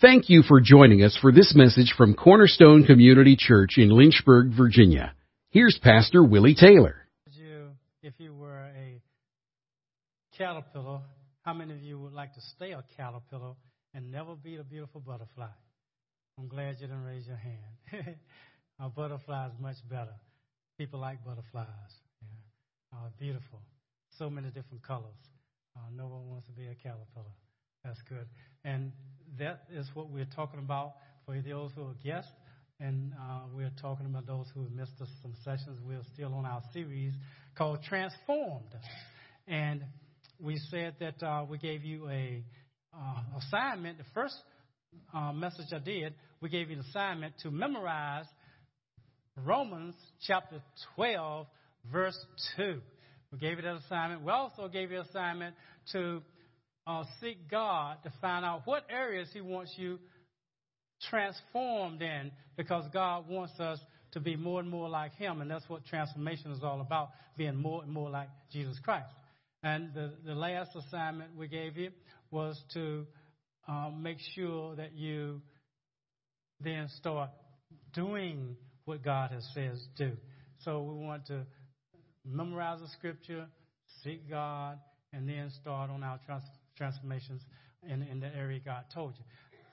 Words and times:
Thank 0.00 0.30
you 0.30 0.42
for 0.42 0.62
joining 0.62 1.02
us 1.02 1.18
for 1.20 1.30
this 1.30 1.54
message 1.54 1.92
from 1.94 2.14
Cornerstone 2.14 2.84
Community 2.84 3.36
Church 3.38 3.76
in 3.76 3.90
Lynchburg, 3.90 4.50
Virginia. 4.56 5.12
Here's 5.50 5.78
Pastor 5.82 6.24
Willie 6.24 6.54
Taylor. 6.54 7.06
You, 7.32 7.72
if 8.02 8.14
you 8.16 8.32
were 8.32 8.60
a 8.60 9.02
caterpillar, 10.38 11.00
how 11.42 11.52
many 11.52 11.74
of 11.74 11.82
you 11.82 12.00
would 12.00 12.14
like 12.14 12.32
to 12.32 12.40
stay 12.56 12.72
a 12.72 12.82
caterpillar 12.96 13.52
and 13.92 14.10
never 14.10 14.34
be 14.34 14.56
a 14.56 14.64
beautiful 14.64 15.02
butterfly? 15.02 15.50
I'm 16.38 16.48
glad 16.48 16.76
you 16.80 16.86
didn't 16.86 17.04
raise 17.04 17.26
your 17.26 17.36
hand. 17.36 18.16
a 18.80 18.88
butterfly 18.88 19.48
is 19.48 19.52
much 19.60 19.76
better. 19.90 20.14
People 20.78 21.00
like 21.00 21.22
butterflies. 21.26 21.66
Yeah. 22.22 22.98
Uh, 22.98 23.08
beautiful. 23.18 23.60
So 24.16 24.30
many 24.30 24.48
different 24.48 24.82
colors. 24.82 25.20
Uh, 25.76 25.90
no 25.94 26.06
one 26.06 26.26
wants 26.30 26.46
to 26.46 26.52
be 26.52 26.68
a 26.68 26.74
caterpillar. 26.74 27.36
That's 27.84 28.00
good. 28.08 28.26
And 28.64 28.92
that 29.38 29.64
is 29.72 29.86
what 29.94 30.10
we're 30.10 30.28
talking 30.36 30.58
about 30.58 30.94
for 31.26 31.34
those 31.40 31.70
who 31.74 31.82
are 31.82 31.94
guests. 32.04 32.30
And 32.80 33.12
uh, 33.12 33.40
we're 33.54 33.72
talking 33.80 34.06
about 34.06 34.26
those 34.26 34.46
who 34.54 34.62
have 34.62 34.72
missed 34.72 35.00
us 35.00 35.08
some 35.22 35.34
sessions. 35.44 35.78
We're 35.86 36.02
still 36.14 36.32
on 36.34 36.46
our 36.46 36.62
series 36.72 37.12
called 37.56 37.80
Transformed. 37.86 38.74
And 39.46 39.84
we 40.40 40.58
said 40.70 40.94
that 41.00 41.22
uh, 41.22 41.44
we 41.48 41.58
gave 41.58 41.84
you 41.84 42.08
a 42.08 42.42
uh, 42.94 43.38
assignment. 43.38 43.98
The 43.98 44.04
first 44.14 44.34
uh, 45.12 45.32
message 45.32 45.66
I 45.72 45.78
did, 45.78 46.14
we 46.40 46.48
gave 46.48 46.70
you 46.70 46.76
an 46.76 46.84
assignment 46.88 47.34
to 47.42 47.50
memorize 47.50 48.24
Romans 49.36 49.94
chapter 50.26 50.62
12, 50.96 51.46
verse 51.92 52.18
2. 52.56 52.80
We 53.32 53.38
gave 53.38 53.58
you 53.58 53.62
that 53.62 53.76
assignment. 53.86 54.22
We 54.22 54.32
also 54.32 54.68
gave 54.68 54.90
you 54.90 55.00
an 55.00 55.06
assignment 55.08 55.54
to 55.92 56.22
uh, 56.90 57.04
seek 57.20 57.48
God 57.48 57.98
to 58.02 58.12
find 58.20 58.44
out 58.44 58.62
what 58.64 58.84
areas 58.90 59.28
He 59.32 59.40
wants 59.40 59.72
you 59.76 59.98
transformed 61.08 62.02
in 62.02 62.32
because 62.56 62.84
God 62.92 63.28
wants 63.28 63.58
us 63.60 63.78
to 64.12 64.20
be 64.20 64.34
more 64.36 64.60
and 64.60 64.68
more 64.68 64.88
like 64.88 65.14
Him. 65.14 65.40
And 65.40 65.50
that's 65.50 65.68
what 65.68 65.86
transformation 65.86 66.50
is 66.50 66.62
all 66.62 66.80
about 66.80 67.10
being 67.36 67.56
more 67.56 67.82
and 67.82 67.92
more 67.92 68.10
like 68.10 68.28
Jesus 68.52 68.78
Christ. 68.82 69.08
And 69.62 69.94
the, 69.94 70.12
the 70.26 70.34
last 70.34 70.70
assignment 70.74 71.36
we 71.36 71.46
gave 71.46 71.76
you 71.76 71.90
was 72.30 72.60
to 72.74 73.06
um, 73.68 74.02
make 74.02 74.18
sure 74.34 74.74
that 74.76 74.92
you 74.94 75.40
then 76.60 76.88
start 76.96 77.30
doing 77.94 78.56
what 78.84 79.04
God 79.04 79.30
has 79.30 79.46
says 79.54 79.80
do. 79.96 80.12
So 80.64 80.82
we 80.82 81.06
want 81.06 81.26
to 81.26 81.42
memorize 82.24 82.80
the 82.80 82.88
scripture, 82.88 83.46
seek 84.02 84.28
God, 84.28 84.78
and 85.12 85.28
then 85.28 85.50
start 85.60 85.90
on 85.90 86.02
our 86.02 86.18
transformation 86.26 86.59
transformations 86.76 87.42
in, 87.88 88.02
in 88.02 88.20
the 88.20 88.34
area 88.34 88.60
God 88.64 88.84
told 88.92 89.14
you. 89.16 89.24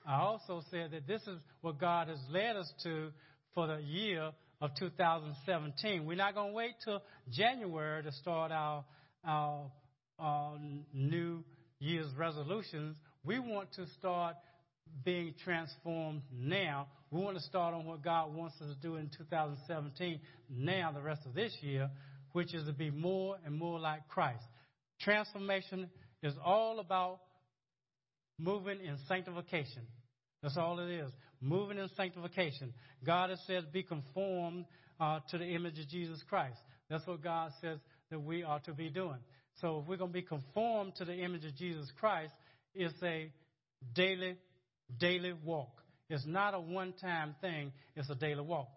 I 0.05 0.21
also 0.21 0.63
said 0.71 0.91
that 0.91 1.05
this 1.07 1.21
is 1.23 1.39
what 1.61 1.79
God 1.79 2.07
has 2.07 2.19
led 2.29 2.55
us 2.55 2.71
to 2.83 3.09
for 3.53 3.67
the 3.67 3.79
year 3.81 4.31
of 4.61 4.71
2017. 4.79 6.05
We're 6.05 6.15
not 6.15 6.33
going 6.33 6.51
to 6.51 6.53
wait 6.53 6.75
till 6.83 7.01
January 7.31 8.03
to 8.03 8.11
start 8.13 8.51
our, 8.51 8.85
our, 9.25 9.71
our 10.17 10.57
New 10.93 11.43
Year's 11.79 12.13
resolutions. 12.17 12.95
We 13.23 13.39
want 13.39 13.73
to 13.73 13.85
start 13.99 14.35
being 15.03 15.33
transformed 15.43 16.21
now. 16.33 16.87
We 17.11 17.19
want 17.19 17.37
to 17.37 17.43
start 17.43 17.73
on 17.73 17.85
what 17.85 18.01
God 18.01 18.33
wants 18.33 18.55
us 18.61 18.73
to 18.75 18.81
do 18.81 18.95
in 18.95 19.09
2017 19.17 20.19
now, 20.49 20.91
the 20.91 21.01
rest 21.01 21.25
of 21.25 21.33
this 21.33 21.55
year, 21.61 21.89
which 22.31 22.53
is 22.53 22.65
to 22.65 22.73
be 22.73 22.89
more 22.89 23.37
and 23.45 23.57
more 23.57 23.79
like 23.79 24.07
Christ. 24.07 24.43
Transformation 25.01 25.89
is 26.23 26.33
all 26.43 26.79
about 26.79 27.19
moving 28.39 28.79
in 28.81 28.97
sanctification. 29.07 29.83
That's 30.41 30.57
all 30.57 30.79
it 30.79 30.89
is. 30.89 31.11
Moving 31.41 31.77
in 31.77 31.89
sanctification. 31.95 32.73
God 33.05 33.29
has 33.29 33.39
said, 33.47 33.71
be 33.71 33.83
conformed 33.83 34.65
uh, 34.99 35.19
to 35.29 35.37
the 35.37 35.45
image 35.45 35.79
of 35.79 35.87
Jesus 35.87 36.21
Christ. 36.29 36.57
That's 36.89 37.05
what 37.05 37.23
God 37.23 37.51
says 37.61 37.79
that 38.09 38.19
we 38.19 38.43
are 38.43 38.59
to 38.61 38.73
be 38.73 38.89
doing. 38.89 39.19
So 39.61 39.79
if 39.79 39.87
we're 39.87 39.97
going 39.97 40.11
to 40.11 40.13
be 40.13 40.21
conformed 40.21 40.95
to 40.97 41.05
the 41.05 41.15
image 41.15 41.45
of 41.45 41.55
Jesus 41.55 41.87
Christ, 41.99 42.33
it's 42.73 42.93
a 43.03 43.31
daily, 43.95 44.37
daily 44.99 45.33
walk. 45.43 45.81
It's 46.09 46.25
not 46.25 46.53
a 46.53 46.59
one 46.59 46.93
time 46.93 47.35
thing, 47.41 47.73
it's 47.95 48.09
a 48.09 48.15
daily 48.15 48.41
walk. 48.41 48.69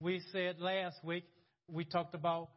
We 0.00 0.20
said 0.32 0.56
last 0.58 0.96
week, 1.02 1.24
we 1.68 1.84
talked 1.84 2.14
about 2.14 2.50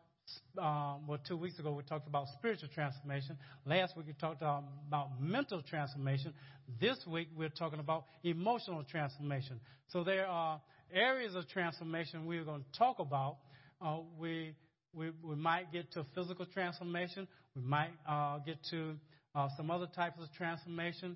um, 0.57 1.07
well, 1.07 1.19
two 1.27 1.37
weeks 1.37 1.59
ago 1.59 1.71
we 1.71 1.83
talked 1.83 2.07
about 2.07 2.27
spiritual 2.37 2.69
transformation. 2.73 3.37
Last 3.65 3.95
week 3.95 4.07
we 4.07 4.13
talked 4.13 4.41
um, 4.41 4.65
about 4.87 5.21
mental 5.21 5.61
transformation. 5.61 6.33
This 6.79 6.97
week 7.07 7.29
we're 7.35 7.49
talking 7.49 7.79
about 7.79 8.05
emotional 8.23 8.83
transformation. 8.83 9.59
So 9.89 10.03
there 10.03 10.27
are 10.27 10.61
areas 10.93 11.35
of 11.35 11.47
transformation 11.49 12.25
we're 12.25 12.43
going 12.43 12.63
to 12.63 12.79
talk 12.79 12.99
about. 12.99 13.37
Uh, 13.81 13.99
we, 14.19 14.53
we, 14.93 15.11
we 15.23 15.35
might 15.35 15.71
get 15.71 15.91
to 15.93 16.05
physical 16.15 16.45
transformation. 16.45 17.27
We 17.55 17.61
might 17.61 17.91
uh, 18.07 18.39
get 18.39 18.57
to 18.71 18.95
uh, 19.35 19.49
some 19.55 19.69
other 19.69 19.87
types 19.95 20.19
of 20.21 20.27
transformation. 20.37 21.15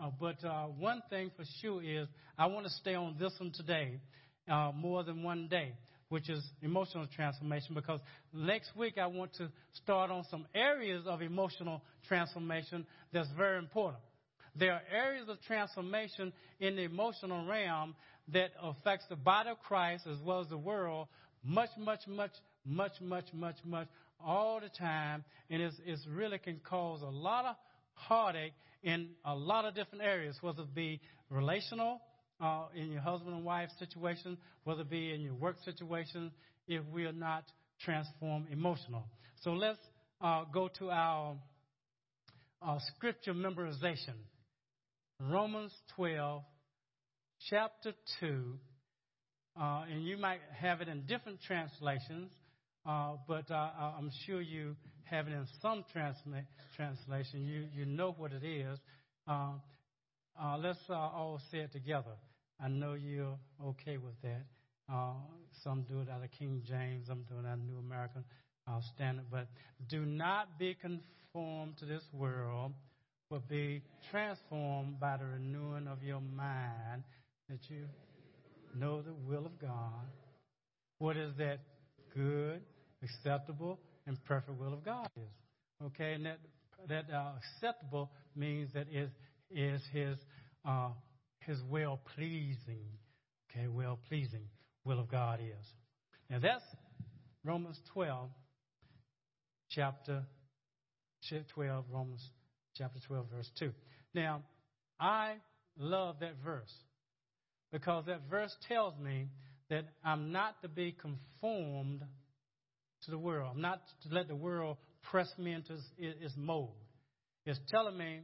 Uh, 0.00 0.10
but 0.20 0.42
uh, 0.44 0.66
one 0.66 1.02
thing 1.10 1.30
for 1.36 1.44
sure 1.60 1.82
is 1.82 2.06
I 2.38 2.46
want 2.46 2.66
to 2.66 2.72
stay 2.72 2.94
on 2.94 3.16
this 3.18 3.32
one 3.38 3.52
today 3.52 4.00
uh, 4.48 4.70
more 4.74 5.02
than 5.02 5.22
one 5.22 5.48
day 5.48 5.72
which 6.08 6.28
is 6.28 6.42
emotional 6.62 7.06
transformation, 7.14 7.74
because 7.74 8.00
next 8.32 8.76
week 8.76 8.98
I 8.98 9.06
want 9.06 9.34
to 9.34 9.48
start 9.82 10.10
on 10.10 10.24
some 10.30 10.46
areas 10.54 11.04
of 11.06 11.20
emotional 11.20 11.82
transformation 12.08 12.86
that's 13.12 13.28
very 13.36 13.58
important. 13.58 14.02
There 14.54 14.72
are 14.72 14.82
areas 14.90 15.28
of 15.28 15.40
transformation 15.42 16.32
in 16.60 16.76
the 16.76 16.82
emotional 16.82 17.46
realm 17.46 17.94
that 18.32 18.50
affects 18.62 19.04
the 19.08 19.16
body 19.16 19.50
of 19.50 19.58
Christ 19.60 20.06
as 20.06 20.18
well 20.24 20.40
as 20.40 20.48
the 20.48 20.56
world 20.56 21.08
much, 21.44 21.70
much, 21.78 22.00
much, 22.08 22.32
much, 22.64 22.92
much, 23.00 23.26
much, 23.32 23.56
much 23.64 23.88
all 24.24 24.60
the 24.60 24.70
time, 24.78 25.24
and 25.50 25.60
it's, 25.62 25.76
it's 25.84 26.06
really 26.08 26.38
can 26.38 26.60
cause 26.64 27.02
a 27.02 27.06
lot 27.06 27.44
of 27.44 27.56
heartache 27.94 28.54
in 28.82 29.10
a 29.24 29.34
lot 29.34 29.64
of 29.64 29.74
different 29.74 30.02
areas, 30.02 30.36
whether 30.40 30.62
it 30.62 30.74
be 30.74 31.00
relational, 31.30 32.00
uh, 32.40 32.64
in 32.74 32.90
your 32.90 33.00
husband 33.00 33.34
and 33.34 33.44
wife 33.44 33.70
situation, 33.78 34.36
whether 34.64 34.82
it 34.82 34.90
be 34.90 35.12
in 35.12 35.20
your 35.20 35.34
work 35.34 35.56
situation, 35.64 36.30
if 36.68 36.82
we 36.92 37.04
are 37.04 37.12
not 37.12 37.44
transformed 37.80 38.46
emotional. 38.50 39.04
So 39.42 39.52
let's 39.52 39.78
uh, 40.20 40.44
go 40.52 40.68
to 40.78 40.90
our, 40.90 41.36
our 42.62 42.78
scripture 42.94 43.34
memorization. 43.34 44.14
Romans 45.20 45.72
12, 45.96 46.42
chapter 47.48 47.92
2. 48.20 48.58
Uh, 49.58 49.84
and 49.90 50.04
you 50.04 50.18
might 50.18 50.40
have 50.54 50.82
it 50.82 50.88
in 50.88 51.02
different 51.06 51.40
translations, 51.46 52.30
uh, 52.84 53.14
but 53.26 53.50
uh, 53.50 53.70
I'm 53.96 54.10
sure 54.26 54.42
you 54.42 54.76
have 55.04 55.28
it 55.28 55.32
in 55.32 55.46
some 55.62 55.82
transla- 55.94 56.44
translation. 56.76 57.46
You, 57.46 57.66
you 57.74 57.86
know 57.86 58.14
what 58.18 58.32
it 58.32 58.44
is. 58.44 58.78
Uh, 60.40 60.58
let's 60.58 60.78
uh, 60.90 60.94
all 60.94 61.40
say 61.50 61.58
it 61.58 61.72
together. 61.72 62.12
I 62.60 62.68
know 62.68 62.94
you're 62.94 63.38
okay 63.64 63.96
with 63.96 64.20
that. 64.22 64.44
Uh, 64.92 65.14
some 65.64 65.82
do 65.88 66.00
it 66.00 66.08
out 66.10 66.22
of 66.22 66.30
King 66.38 66.62
James, 66.66 67.06
some 67.06 67.24
do 67.28 67.36
it 67.38 67.46
out 67.46 67.54
of 67.54 67.60
New 67.60 67.78
American 67.78 68.24
uh, 68.68 68.80
Standard. 68.94 69.24
But 69.30 69.48
do 69.88 70.04
not 70.04 70.58
be 70.58 70.74
conformed 70.74 71.78
to 71.78 71.86
this 71.86 72.02
world, 72.12 72.72
but 73.30 73.48
be 73.48 73.82
transformed 74.10 75.00
by 75.00 75.16
the 75.16 75.24
renewing 75.24 75.88
of 75.88 76.02
your 76.02 76.20
mind, 76.20 77.02
that 77.48 77.58
you 77.68 77.84
know 78.78 79.02
the 79.02 79.14
will 79.26 79.46
of 79.46 79.58
God. 79.58 80.06
What 80.98 81.16
is 81.16 81.32
that 81.38 81.60
good, 82.14 82.60
acceptable, 83.02 83.78
and 84.06 84.22
perfect 84.24 84.58
will 84.58 84.72
of 84.72 84.84
God 84.84 85.08
is? 85.16 85.86
Okay, 85.86 86.12
and 86.12 86.26
that 86.26 86.38
that 86.88 87.06
uh, 87.12 87.32
acceptable 87.38 88.10
means 88.34 88.70
that 88.74 88.86
is 88.92 89.10
is 89.50 89.82
His 89.92 90.16
uh, 90.64 90.90
His 91.40 91.58
well 91.68 92.00
pleasing. 92.14 92.86
Okay, 93.50 93.68
well 93.68 93.98
pleasing 94.08 94.48
will 94.84 95.00
of 95.00 95.10
God 95.10 95.40
is. 95.40 95.66
Now 96.30 96.38
that's 96.40 96.64
Romans 97.44 97.78
12, 97.92 98.28
chapter 99.70 100.24
12, 101.54 101.84
Romans 101.92 102.28
chapter 102.76 102.98
12, 103.06 103.26
verse 103.34 103.50
2. 103.58 103.72
Now, 104.14 104.42
I 104.98 105.34
love 105.78 106.16
that 106.20 106.34
verse 106.44 106.72
because 107.72 108.04
that 108.06 108.22
verse 108.30 108.54
tells 108.68 108.98
me 108.98 109.28
that 109.70 109.84
I'm 110.04 110.32
not 110.32 110.60
to 110.62 110.68
be 110.68 110.92
conformed 110.92 112.02
to 113.02 113.10
the 113.10 113.18
world. 113.18 113.52
I'm 113.54 113.60
not 113.60 113.82
to 114.02 114.14
let 114.14 114.28
the 114.28 114.36
world 114.36 114.76
press 115.10 115.28
me 115.38 115.52
into 115.52 115.76
its 115.98 116.34
mold. 116.36 116.74
It's 117.44 117.60
telling 117.68 117.96
me 117.96 118.20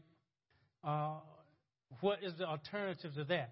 uh, 0.85 1.17
what 2.01 2.23
is 2.23 2.33
the 2.39 2.47
alternative 2.47 3.15
to 3.15 3.25
that? 3.25 3.51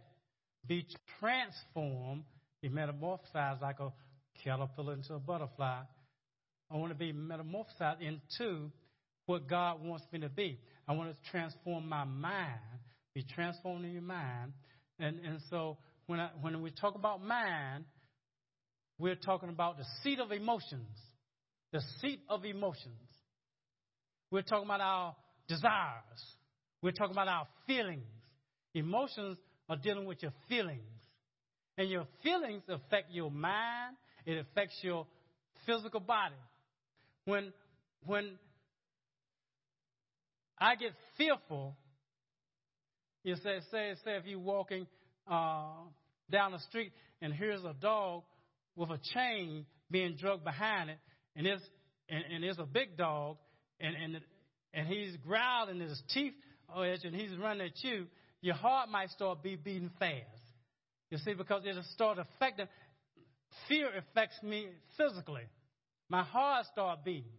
Be 0.67 0.87
transformed, 1.19 2.25
be 2.63 2.69
metamorphosized 2.69 3.63
like 3.63 3.81
a 3.81 3.93
caterpillar 4.45 4.95
into 4.95 5.15
a 5.15 5.19
butterfly. 5.19 5.83
I 6.71 6.77
want 6.77 6.93
to 6.93 6.99
be 6.99 7.13
metamorphosized 7.13 8.01
into 8.01 8.71
what 9.27 9.49
God 9.49 9.83
wants 9.83 10.05
me 10.13 10.21
to 10.21 10.29
be. 10.29 10.59
I 10.87 10.93
want 10.93 11.15
to 11.15 11.31
transform 11.31 11.89
my 11.89 12.05
mind, 12.05 12.61
be 13.15 13.25
transformed 13.35 13.85
in 13.85 13.93
your 13.93 14.03
mind, 14.03 14.53
And, 14.99 15.19
and 15.25 15.41
so 15.49 15.79
when, 16.07 16.21
I, 16.21 16.31
when 16.41 16.61
we 16.63 16.71
talk 16.71 16.95
about 16.95 17.25
mind, 17.25 17.85
we're 18.99 19.15
talking 19.15 19.49
about 19.49 19.79
the 19.79 19.85
seat 20.03 20.21
of 20.21 20.31
emotions. 20.31 20.97
The 21.73 21.81
seat 22.01 22.21
of 22.29 22.45
emotions. 22.45 22.95
We're 24.31 24.43
talking 24.43 24.67
about 24.67 24.81
our 24.81 25.17
desires. 25.49 26.37
We're 26.83 26.93
talking 26.93 27.13
about 27.13 27.29
our 27.29 27.47
feelings. 27.67 28.07
Emotions 28.75 29.37
are 29.69 29.77
dealing 29.77 30.07
with 30.07 30.23
your 30.23 30.33
feelings. 30.49 30.83
And 31.77 31.89
your 31.89 32.07
feelings 32.23 32.63
affect 32.69 33.11
your 33.11 33.31
mind, 33.31 33.97
it 34.27 34.39
affects 34.39 34.75
your 34.83 35.07
physical 35.67 36.01
body. 36.01 36.35
When, 37.25 37.53
when 38.05 38.39
I 40.59 40.75
get 40.75 40.93
fearful, 41.17 41.77
you 43.25 43.37
say, 43.37 43.61
say, 43.71 43.95
say 44.05 44.17
if 44.17 44.27
you're 44.27 44.39
walking 44.39 44.87
uh, 45.31 45.69
down 46.31 46.53
the 46.53 46.59
street 46.69 46.93
and 47.23 47.33
here's 47.33 47.65
a 47.65 47.75
dog 47.81 48.23
with 48.77 48.91
a 48.91 48.99
chain 49.15 49.67
being 49.91 50.17
dragged 50.17 50.45
behind 50.45 50.91
it, 50.91 50.99
and 51.37 51.47
it's 51.47 51.63
and, 52.09 52.25
and 52.35 52.45
it's 52.45 52.59
a 52.59 52.67
big 52.67 52.97
dog, 52.97 53.37
and 53.81 53.95
and 53.95 54.21
and 54.73 54.87
he's 54.87 55.17
growling, 55.27 55.81
his 55.81 56.01
teeth 56.13 56.33
are 56.75 56.85
and 56.85 57.15
he's 57.15 57.37
running 57.37 57.67
at 57.67 57.83
you. 57.83 58.07
Your 58.43 58.55
heart 58.55 58.89
might 58.89 59.11
start 59.11 59.43
be 59.43 59.57
beating 59.57 59.91
fast. 59.99 60.25
You 61.11 61.19
see, 61.19 61.35
because 61.35 61.63
it'll 61.67 61.83
start 61.95 62.19
affecting. 62.19 62.67
Fear 63.69 63.89
affects 63.99 64.43
me 64.43 64.69
physically. 64.97 65.43
My 66.09 66.23
heart 66.23 66.67
start 66.73 67.05
beating. 67.05 67.33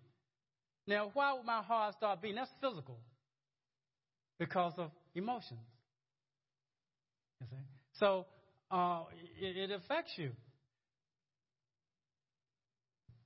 Now, 0.88 1.10
why 1.14 1.34
would 1.34 1.46
my 1.46 1.62
heart 1.62 1.96
start 1.96 2.22
beating? 2.22 2.38
That's 2.38 2.52
physical. 2.62 2.98
Because 4.38 4.74
of 4.78 4.92
emotions. 5.16 5.60
You 7.40 7.48
see? 7.50 7.64
So 8.00 8.26
uh, 8.70 9.04
it, 9.40 9.58
it 9.58 9.72
affects 9.72 10.12
you. 10.18 10.32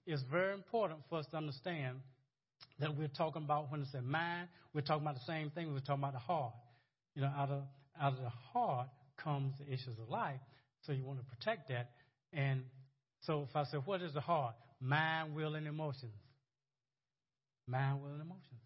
It's 0.06 0.24
very 0.32 0.54
important 0.54 1.00
for 1.10 1.20
us 1.20 1.26
to 1.32 1.38
understand 1.38 1.98
that 2.80 2.96
we're 2.96 3.08
talking 3.08 3.44
about 3.44 3.72
when 3.72 3.82
it's 3.82 3.94
a 3.94 4.02
mind, 4.02 4.48
we're 4.74 4.82
talking 4.82 5.04
about 5.04 5.16
the 5.16 5.26
same 5.26 5.50
thing, 5.52 5.74
we're 5.74 5.80
talking 5.80 6.04
about 6.04 6.14
the 6.14 6.20
heart. 6.20 6.54
You 7.16 7.22
know, 7.22 7.32
out 7.36 7.50
of 7.50 7.64
out 8.00 8.14
of 8.14 8.20
the 8.20 8.30
heart 8.54 8.88
comes 9.24 9.54
the 9.60 9.66
issues 9.74 9.98
of 10.02 10.10
life. 10.10 10.40
So 10.82 10.92
you 10.92 11.04
want 11.04 11.20
to 11.20 11.26
protect 11.26 11.70
that. 11.70 11.92
And 12.34 12.64
so 13.22 13.48
if 13.50 13.56
I 13.56 13.64
say, 13.64 13.78
what 13.78 14.02
is 14.02 14.14
the 14.14 14.22
heart? 14.22 14.56
Mind, 14.82 15.34
will, 15.34 15.56
and 15.56 15.68
emotions. 15.68 16.14
Mind, 17.68 18.02
will, 18.02 18.12
and 18.12 18.22
emotions. 18.22 18.62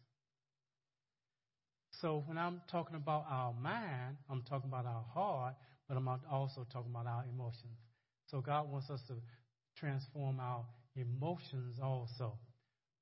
So 2.02 2.24
when 2.26 2.38
I'm 2.38 2.62
talking 2.72 2.96
about 2.96 3.26
our 3.30 3.54
mind, 3.54 4.18
I'm 4.30 4.42
talking 4.44 4.70
about 4.70 4.86
our 4.86 5.04
heart, 5.14 5.56
but 5.88 5.98
I'm 5.98 6.08
also 6.32 6.66
talking 6.72 6.92
about 6.92 7.08
our 7.08 7.26
emotions. 7.32 7.78
So 8.28 8.42
God 8.42 8.72
wants 8.72 8.90
us 8.90 9.02
to 9.08 9.16
transform 9.78 10.40
our 10.40 10.66
emotions 10.96 11.78
also. 11.82 12.34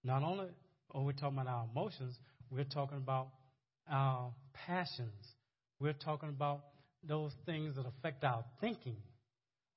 Not 0.03 0.23
only 0.23 0.47
are 0.91 1.01
we're 1.01 1.11
talking 1.11 1.37
about 1.39 1.47
our 1.51 1.65
emotions, 1.71 2.17
we're 2.49 2.63
talking 2.63 2.97
about 2.97 3.29
our 3.89 4.31
passions. 4.53 5.33
We're 5.79 5.93
talking 5.93 6.29
about 6.29 6.61
those 7.03 7.31
things 7.45 7.75
that 7.75 7.85
affect 7.85 8.23
our 8.23 8.43
thinking. 8.59 8.97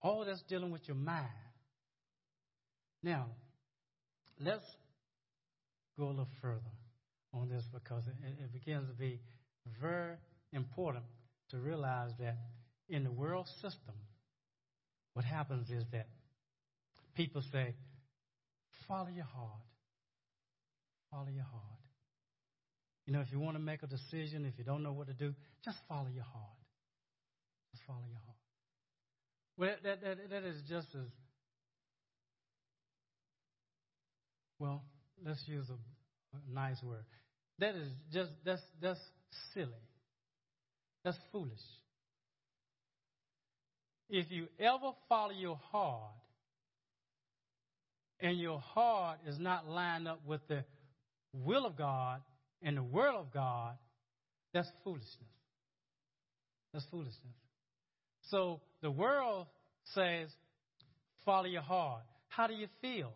All 0.03 0.25
that's 0.25 0.43
dealing 0.49 0.71
with 0.71 0.83
your 0.87 0.97
mind. 0.97 1.29
Now, 3.03 3.27
let's 4.39 4.65
go 5.99 6.07
a 6.07 6.09
little 6.09 6.29
further 6.41 6.61
on 7.33 7.49
this 7.49 7.65
because 7.73 8.05
it, 8.07 8.43
it 8.43 8.53
begins 8.53 8.89
to 8.89 8.95
be 8.95 9.21
very 9.81 10.17
important 10.53 11.05
to 11.51 11.59
realize 11.59 12.11
that 12.19 12.37
in 12.89 13.05
the 13.05 13.11
world 13.11 13.47
system, 13.61 13.95
what 15.15 15.25
happens 15.25 15.71
is 15.71 15.85
that 15.93 16.09
people 17.15 17.43
say, 17.53 17.75
follow 18.89 19.09
your 19.15 19.25
heart. 19.25 19.61
Follow 21.11 21.29
your 21.35 21.45
heart. 21.45 21.65
You 23.07 23.13
know, 23.13 23.21
if 23.21 23.33
you 23.33 23.41
want 23.41 23.57
to 23.57 23.63
make 23.63 23.83
a 23.83 23.87
decision, 23.87 24.45
if 24.45 24.55
you 24.59 24.65
don't 24.65 24.83
know 24.83 24.93
what 24.93 25.09
to 25.09 25.15
do, 25.15 25.35
just 25.65 25.79
follow 25.89 26.09
your 26.15 26.25
heart. 26.25 26.59
Just 27.73 27.85
follow 27.87 28.05
your 28.09 28.21
heart. 28.25 28.37
Well, 29.57 29.77
that, 29.83 30.03
that, 30.03 30.31
that 30.31 30.45
is 30.45 30.63
just 30.69 30.89
as, 30.95 31.07
well, 34.59 34.83
let's 35.25 35.43
use 35.47 35.67
a, 35.69 36.37
a 36.37 36.55
nice 36.55 36.83
word. 36.83 37.05
That 37.59 37.75
is 37.75 37.89
just, 38.13 38.31
that's, 38.45 38.63
that's 38.81 39.01
silly. 39.53 39.73
That's 41.05 41.19
foolish. 41.33 41.59
If 44.09 44.31
you 44.31 44.47
ever 44.59 44.93
follow 45.09 45.33
your 45.33 45.59
heart, 45.71 46.13
and 48.21 48.39
your 48.39 48.61
heart 48.61 49.19
is 49.27 49.39
not 49.39 49.69
lined 49.69 50.07
up 50.07 50.21
with 50.27 50.47
the 50.49 50.65
will 51.33 51.67
of 51.67 51.77
God 51.77 52.21
and 52.63 52.77
the 52.77 52.83
word 52.83 53.15
of 53.15 53.33
God, 53.33 53.75
that's 54.53 54.69
foolishness. 54.85 55.09
That's 56.73 56.85
foolishness. 56.91 57.15
So 58.31 58.61
the 58.83 58.91
world 58.91 59.47
says, 59.95 60.29
follow 61.25 61.47
your 61.47 61.63
heart. 61.63 62.03
How 62.29 62.47
do 62.47 62.55
you 62.55 62.69
feel? 62.81 63.13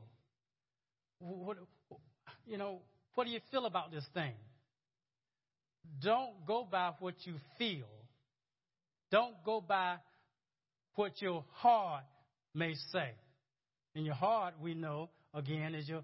What, 1.18 1.58
you 2.46 2.58
know, 2.58 2.80
what 3.14 3.24
do 3.24 3.30
you 3.30 3.40
feel 3.50 3.66
about 3.66 3.92
this 3.92 4.04
thing? 4.12 4.32
Don't 6.02 6.46
go 6.46 6.66
by 6.68 6.92
what 6.98 7.14
you 7.24 7.34
feel. 7.58 7.86
Don't 9.10 9.34
go 9.44 9.60
by 9.60 9.96
what 10.94 11.20
your 11.22 11.44
heart 11.52 12.04
may 12.54 12.74
say. 12.92 13.10
In 13.94 14.04
your 14.04 14.14
heart, 14.14 14.54
we 14.60 14.74
know, 14.74 15.10
again, 15.32 15.74
is 15.74 15.88
your 15.88 16.02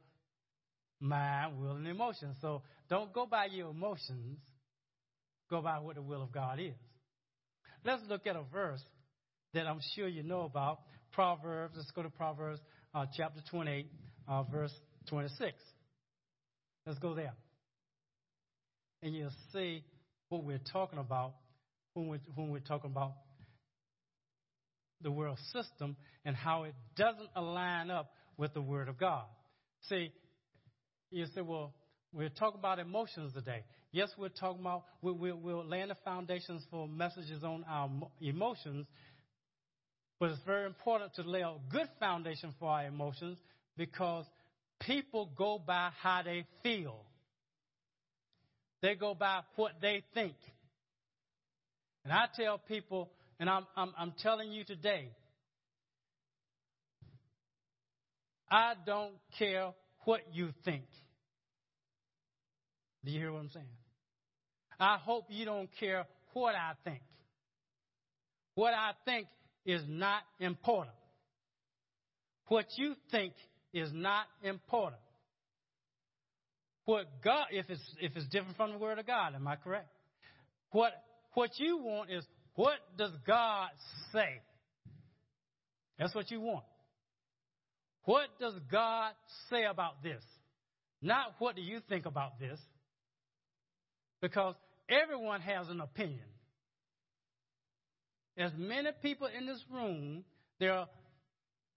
mind, 1.00 1.60
will, 1.60 1.72
and 1.72 1.86
emotions. 1.86 2.36
So 2.40 2.62
don't 2.88 3.12
go 3.12 3.26
by 3.26 3.46
your 3.46 3.70
emotions, 3.70 4.38
go 5.48 5.62
by 5.62 5.78
what 5.78 5.96
the 5.96 6.02
will 6.02 6.22
of 6.22 6.32
God 6.32 6.60
is. 6.60 6.74
Let's 7.84 8.02
look 8.08 8.26
at 8.26 8.36
a 8.36 8.42
verse 8.52 8.82
that 9.54 9.66
I'm 9.66 9.80
sure 9.94 10.06
you 10.06 10.22
know 10.22 10.42
about 10.42 10.80
Proverbs. 11.12 11.74
Let's 11.76 11.90
go 11.90 12.02
to 12.02 12.10
Proverbs 12.10 12.60
uh, 12.94 13.06
chapter 13.16 13.40
28, 13.50 13.86
uh, 14.28 14.42
verse 14.44 14.72
26. 15.08 15.56
Let's 16.86 16.98
go 16.98 17.14
there. 17.14 17.32
And 19.02 19.14
you'll 19.14 19.32
see 19.52 19.82
what 20.28 20.44
we're 20.44 20.60
talking 20.72 20.98
about 20.98 21.34
when 21.94 22.08
we're, 22.08 22.20
when 22.34 22.50
we're 22.50 22.60
talking 22.60 22.90
about 22.90 23.14
the 25.02 25.10
world 25.10 25.38
system 25.52 25.96
and 26.24 26.36
how 26.36 26.64
it 26.64 26.74
doesn't 26.96 27.30
align 27.34 27.90
up 27.90 28.12
with 28.36 28.52
the 28.54 28.60
Word 28.60 28.88
of 28.88 28.98
God. 28.98 29.24
See, 29.88 30.12
you 31.10 31.26
say, 31.34 31.40
well, 31.40 31.72
we're 32.12 32.28
talking 32.28 32.58
about 32.58 32.78
emotions 32.78 33.32
today. 33.32 33.64
Yes, 33.92 34.10
we're 34.18 34.28
talking 34.28 34.60
about, 34.60 34.84
we, 35.02 35.12
we, 35.12 35.32
we're 35.32 35.62
the 35.64 35.96
foundations 36.04 36.64
for 36.70 36.86
messages 36.88 37.42
on 37.42 37.64
our 37.68 37.90
emotions, 38.20 38.86
but 40.18 40.30
it's 40.30 40.40
very 40.44 40.66
important 40.66 41.14
to 41.14 41.22
lay 41.22 41.40
a 41.40 41.54
good 41.70 41.88
foundation 41.98 42.54
for 42.58 42.68
our 42.68 42.86
emotions 42.86 43.38
because 43.76 44.24
people 44.80 45.30
go 45.36 45.60
by 45.64 45.90
how 46.02 46.22
they 46.22 46.44
feel. 46.62 47.04
They 48.82 48.94
go 48.94 49.14
by 49.14 49.40
what 49.56 49.72
they 49.80 50.02
think. 50.14 50.34
And 52.04 52.12
I 52.12 52.26
tell 52.34 52.58
people, 52.58 53.10
and 53.38 53.48
I'm, 53.48 53.66
I'm, 53.76 53.92
I'm 53.98 54.12
telling 54.22 54.52
you 54.52 54.64
today, 54.64 55.08
I 58.50 58.74
don't 58.84 59.14
care 59.38 59.70
what 60.04 60.20
you 60.32 60.50
think. 60.64 60.84
Do 63.04 63.10
you 63.10 63.18
hear 63.18 63.32
what 63.32 63.40
I'm 63.40 63.50
saying? 63.50 63.66
I 64.78 64.96
hope 64.96 65.26
you 65.28 65.44
don't 65.44 65.68
care 65.78 66.06
what 66.32 66.54
I 66.54 66.72
think. 66.84 67.00
What 68.54 68.74
I 68.74 68.92
think 69.04 69.26
is 69.64 69.82
not 69.86 70.22
important. 70.38 70.94
What 72.48 72.66
you 72.76 72.94
think 73.10 73.34
is 73.72 73.90
not 73.92 74.26
important. 74.42 75.00
What 76.84 77.06
God, 77.22 77.46
if 77.52 77.68
it's 77.68 77.80
if 78.00 78.16
it's 78.16 78.26
different 78.26 78.56
from 78.56 78.72
the 78.72 78.78
Word 78.78 78.98
of 78.98 79.06
God, 79.06 79.34
am 79.34 79.46
I 79.46 79.56
correct? 79.56 79.88
What 80.72 80.92
what 81.34 81.50
you 81.58 81.78
want 81.78 82.10
is 82.10 82.24
what 82.54 82.74
does 82.98 83.12
God 83.26 83.68
say? 84.12 84.40
That's 85.98 86.14
what 86.14 86.30
you 86.30 86.40
want. 86.40 86.64
What 88.04 88.28
does 88.40 88.54
God 88.72 89.12
say 89.50 89.64
about 89.64 90.02
this? 90.02 90.22
Not 91.02 91.34
what 91.38 91.54
do 91.54 91.62
you 91.62 91.80
think 91.88 92.06
about 92.06 92.40
this? 92.40 92.58
Because 94.20 94.54
everyone 94.88 95.40
has 95.40 95.68
an 95.68 95.80
opinion. 95.80 96.20
As 98.36 98.52
many 98.56 98.90
people 99.02 99.28
in 99.36 99.46
this 99.46 99.62
room, 99.70 100.24
there 100.58 100.72
are 100.72 100.88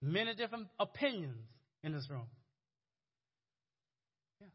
many 0.00 0.34
different 0.34 0.68
opinions 0.78 1.36
in 1.82 1.92
this 1.92 2.08
room. 2.08 2.26
Yeah. 4.40 4.46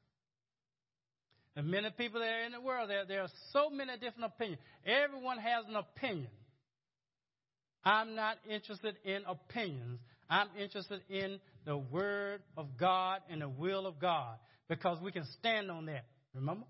And 1.56 1.68
many 1.68 1.90
people 1.92 2.20
there 2.20 2.46
in 2.46 2.52
the 2.52 2.62
world, 2.62 2.90
there, 2.90 3.06
there 3.06 3.22
are 3.22 3.30
so 3.52 3.70
many 3.70 3.94
different 3.94 4.26
opinions. 4.26 4.62
Everyone 4.86 5.38
has 5.38 5.66
an 5.68 5.76
opinion. 5.76 6.30
I'm 7.84 8.16
not 8.16 8.38
interested 8.50 8.96
in 9.06 9.22
opinions. 9.28 10.00
I'm 10.30 10.48
interested 10.60 11.02
in 11.10 11.40
the 11.66 11.78
Word 11.78 12.42
of 12.58 12.78
God 12.78 13.22
and 13.30 13.42
the 13.42 13.50
will 13.50 13.88
of 13.88 14.00
God 14.00 14.38
because 14.68 15.00
we 15.02 15.12
can 15.12 15.26
stand 15.40 15.72
on 15.72 15.86
that. 15.88 16.06
Remember? 16.34 16.66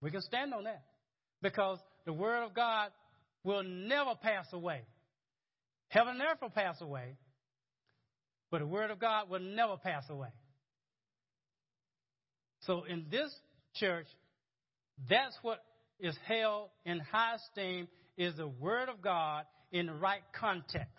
We 0.00 0.10
can 0.10 0.22
stand 0.22 0.52
on 0.54 0.64
that 0.64 0.82
because 1.42 1.78
the 2.04 2.12
Word 2.12 2.44
of 2.44 2.54
God 2.54 2.90
will 3.44 3.62
never 3.62 4.14
pass 4.20 4.46
away. 4.52 4.82
Heaven 5.88 6.14
and 6.14 6.22
earth 6.22 6.38
will 6.42 6.50
pass 6.50 6.80
away, 6.80 7.16
but 8.50 8.58
the 8.58 8.66
Word 8.66 8.90
of 8.90 8.98
God 8.98 9.30
will 9.30 9.40
never 9.40 9.76
pass 9.76 10.04
away. 10.10 10.28
So 12.60 12.84
in 12.84 13.06
this 13.10 13.32
church, 13.74 14.06
that's 15.08 15.36
what 15.42 15.62
is 16.00 16.16
held 16.26 16.68
in 16.84 16.98
high 16.98 17.36
esteem 17.36 17.88
is 18.16 18.36
the 18.36 18.48
Word 18.48 18.88
of 18.88 19.00
God 19.00 19.44
in 19.72 19.86
the 19.86 19.94
right 19.94 20.22
context. 20.38 20.90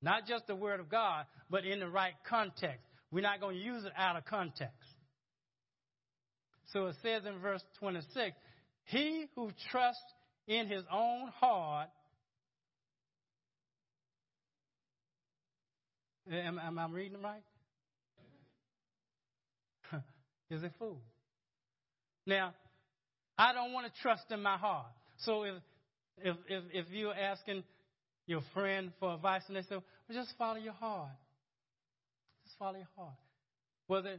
Not 0.00 0.26
just 0.26 0.46
the 0.46 0.54
Word 0.54 0.80
of 0.80 0.88
God, 0.88 1.26
but 1.50 1.64
in 1.64 1.80
the 1.80 1.88
right 1.88 2.14
context. 2.28 2.84
We're 3.10 3.22
not 3.22 3.40
going 3.40 3.56
to 3.56 3.62
use 3.62 3.84
it 3.84 3.92
out 3.96 4.16
of 4.16 4.24
context. 4.24 4.74
So 6.72 6.86
it 6.86 6.96
says 7.02 7.22
in 7.24 7.38
verse 7.40 7.62
26 7.80 8.36
He 8.84 9.26
who 9.34 9.50
trusts 9.70 10.02
in 10.46 10.66
his 10.68 10.82
own 10.92 11.28
heart. 11.40 11.88
Am, 16.30 16.58
am 16.58 16.78
I 16.78 16.86
reading 16.88 17.22
right? 17.22 17.42
is 20.50 20.62
a 20.62 20.70
fool. 20.78 21.00
Now, 22.26 22.52
I 23.38 23.54
don't 23.54 23.72
want 23.72 23.86
to 23.86 24.02
trust 24.02 24.24
in 24.30 24.42
my 24.42 24.58
heart. 24.58 24.86
So 25.18 25.44
if 25.44 25.54
if 26.18 26.36
if, 26.48 26.64
if 26.72 26.86
you're 26.90 27.14
asking 27.14 27.64
your 28.26 28.42
friend 28.52 28.92
for 29.00 29.14
advice 29.14 29.42
and 29.48 29.56
they 29.56 29.62
say, 29.62 29.76
well, 29.76 29.82
just 30.12 30.34
follow 30.36 30.58
your 30.58 30.74
heart. 30.74 31.08
Just 32.44 32.58
follow 32.58 32.76
your 32.76 32.88
heart. 32.94 33.16
Well, 33.88 34.02
they, 34.02 34.16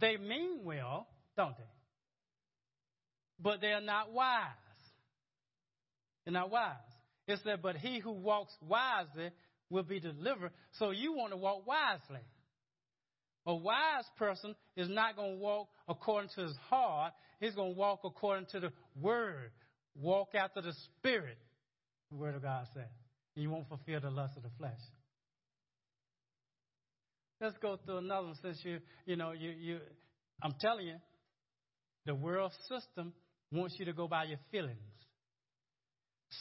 they 0.00 0.16
mean 0.16 0.64
well, 0.64 1.06
don't 1.36 1.56
they? 1.56 1.64
But 3.40 3.60
they're 3.60 3.80
not 3.80 4.12
wise. 4.12 4.48
They're 6.24 6.32
not 6.32 6.50
wise. 6.50 6.76
It 7.26 7.38
said, 7.44 7.62
but 7.62 7.76
he 7.76 8.00
who 8.00 8.12
walks 8.12 8.52
wisely 8.60 9.30
will 9.70 9.82
be 9.82 10.00
delivered. 10.00 10.52
So 10.72 10.90
you 10.90 11.12
want 11.14 11.32
to 11.32 11.36
walk 11.36 11.66
wisely. 11.66 12.20
A 13.46 13.54
wise 13.54 14.04
person 14.18 14.54
is 14.76 14.88
not 14.88 15.16
going 15.16 15.32
to 15.32 15.38
walk 15.38 15.68
according 15.88 16.30
to 16.36 16.42
his 16.42 16.56
heart. 16.68 17.12
He's 17.40 17.54
going 17.54 17.74
to 17.74 17.78
walk 17.78 18.00
according 18.04 18.46
to 18.52 18.60
the 18.60 18.72
word. 19.00 19.50
Walk 19.96 20.28
after 20.34 20.60
the 20.60 20.72
spirit, 20.98 21.38
the 22.10 22.16
word 22.16 22.34
of 22.34 22.42
God 22.42 22.66
said. 22.74 22.88
And 23.36 23.42
you 23.42 23.50
won't 23.50 23.68
fulfill 23.68 24.00
the 24.00 24.10
lust 24.10 24.36
of 24.36 24.42
the 24.42 24.50
flesh. 24.58 24.80
Let's 27.40 27.56
go 27.58 27.78
through 27.84 27.98
another 27.98 28.28
one 28.28 28.36
since 28.40 28.58
you, 28.62 28.78
you 29.06 29.16
know, 29.16 29.32
you, 29.32 29.50
you, 29.50 29.78
I'm 30.42 30.54
telling 30.60 30.86
you, 30.86 30.96
the 32.06 32.14
world 32.14 32.52
system 32.68 33.12
wants 33.54 33.76
you 33.78 33.84
to 33.86 33.92
go 33.92 34.08
by 34.08 34.24
your 34.24 34.38
feelings. 34.50 34.78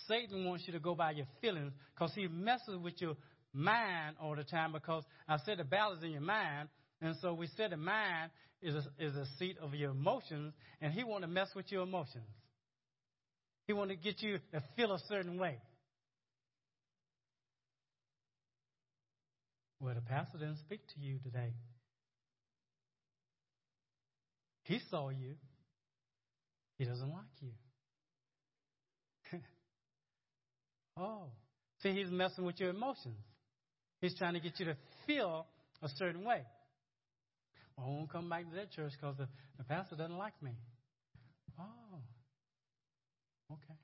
Satan 0.07 0.45
wants 0.45 0.63
you 0.65 0.73
to 0.73 0.79
go 0.79 0.95
by 0.95 1.11
your 1.11 1.27
feelings 1.41 1.71
because 1.93 2.13
he 2.15 2.27
messes 2.27 2.77
with 2.81 2.99
your 2.99 3.15
mind 3.53 4.15
all 4.21 4.35
the 4.35 4.43
time 4.43 4.73
because 4.73 5.03
I 5.27 5.37
said 5.45 5.59
the 5.59 5.63
battle 5.63 5.93
is 5.93 6.03
in 6.03 6.11
your 6.11 6.21
mind. 6.21 6.69
And 7.01 7.15
so 7.21 7.33
we 7.33 7.47
said 7.55 7.71
the 7.71 7.77
mind 7.77 8.31
is 8.61 8.75
a, 8.75 8.83
is 9.03 9.15
a 9.15 9.25
seat 9.37 9.57
of 9.61 9.73
your 9.73 9.91
emotions, 9.91 10.53
and 10.81 10.93
he 10.93 11.03
want 11.03 11.23
to 11.23 11.27
mess 11.27 11.49
with 11.55 11.71
your 11.71 11.83
emotions. 11.83 12.25
He 13.67 13.73
want 13.73 13.89
to 13.91 13.95
get 13.95 14.21
you 14.21 14.39
to 14.53 14.63
feel 14.75 14.93
a 14.93 14.99
certain 15.07 15.37
way. 15.37 15.57
Well, 19.79 19.95
the 19.95 20.01
pastor 20.01 20.37
didn't 20.37 20.59
speak 20.59 20.79
to 20.95 20.99
you 21.01 21.19
today. 21.19 21.53
He 24.63 24.79
saw 24.89 25.09
you. 25.09 25.35
He 26.83 26.89
doesn't 26.89 27.13
like 27.13 27.23
you. 27.39 27.51
oh. 30.97 31.27
See, 31.81 31.93
he's 31.93 32.11
messing 32.11 32.43
with 32.43 32.59
your 32.59 32.71
emotions. 32.71 33.15
He's 34.01 34.13
trying 34.17 34.33
to 34.33 34.41
get 34.41 34.59
you 34.59 34.65
to 34.65 34.75
feel 35.07 35.47
a 35.81 35.87
certain 35.95 36.25
way. 36.25 36.41
Well, 37.77 37.87
I 37.87 37.89
won't 37.89 38.11
come 38.11 38.27
back 38.27 38.49
to 38.49 38.55
that 38.57 38.73
church 38.73 38.91
because 38.99 39.15
the, 39.15 39.29
the 39.57 39.63
pastor 39.63 39.95
doesn't 39.95 40.17
like 40.17 40.33
me. 40.41 40.51
Oh. 41.57 42.01
Okay. 43.49 43.79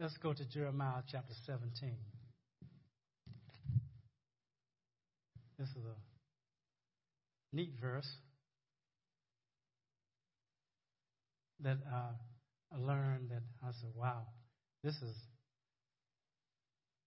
Let's 0.00 0.16
go 0.18 0.32
to 0.32 0.44
Jeremiah 0.44 1.02
chapter 1.10 1.34
17. 1.44 1.90
This 5.58 5.68
is 5.70 5.76
a 5.76 7.56
neat 7.56 7.72
verse 7.80 8.06
that 11.62 11.78
I 12.72 12.78
learned 12.78 13.30
that 13.30 13.42
I 13.62 13.72
said, 13.80 13.90
wow, 13.94 14.26
this 14.82 14.94
is 14.94 15.16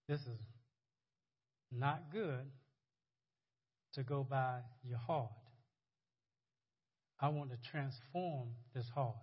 this 0.07 0.19
is 0.19 0.39
not 1.71 2.11
good 2.11 2.45
to 3.93 4.03
go 4.03 4.25
by 4.29 4.59
your 4.83 4.97
heart. 4.97 5.31
I 7.19 7.29
want 7.29 7.51
to 7.51 7.57
transform 7.71 8.49
this 8.75 8.85
heart. 8.93 9.15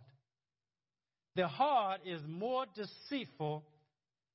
The 1.36 1.46
heart 1.48 2.00
is 2.06 2.20
more 2.26 2.64
deceitful 2.74 3.64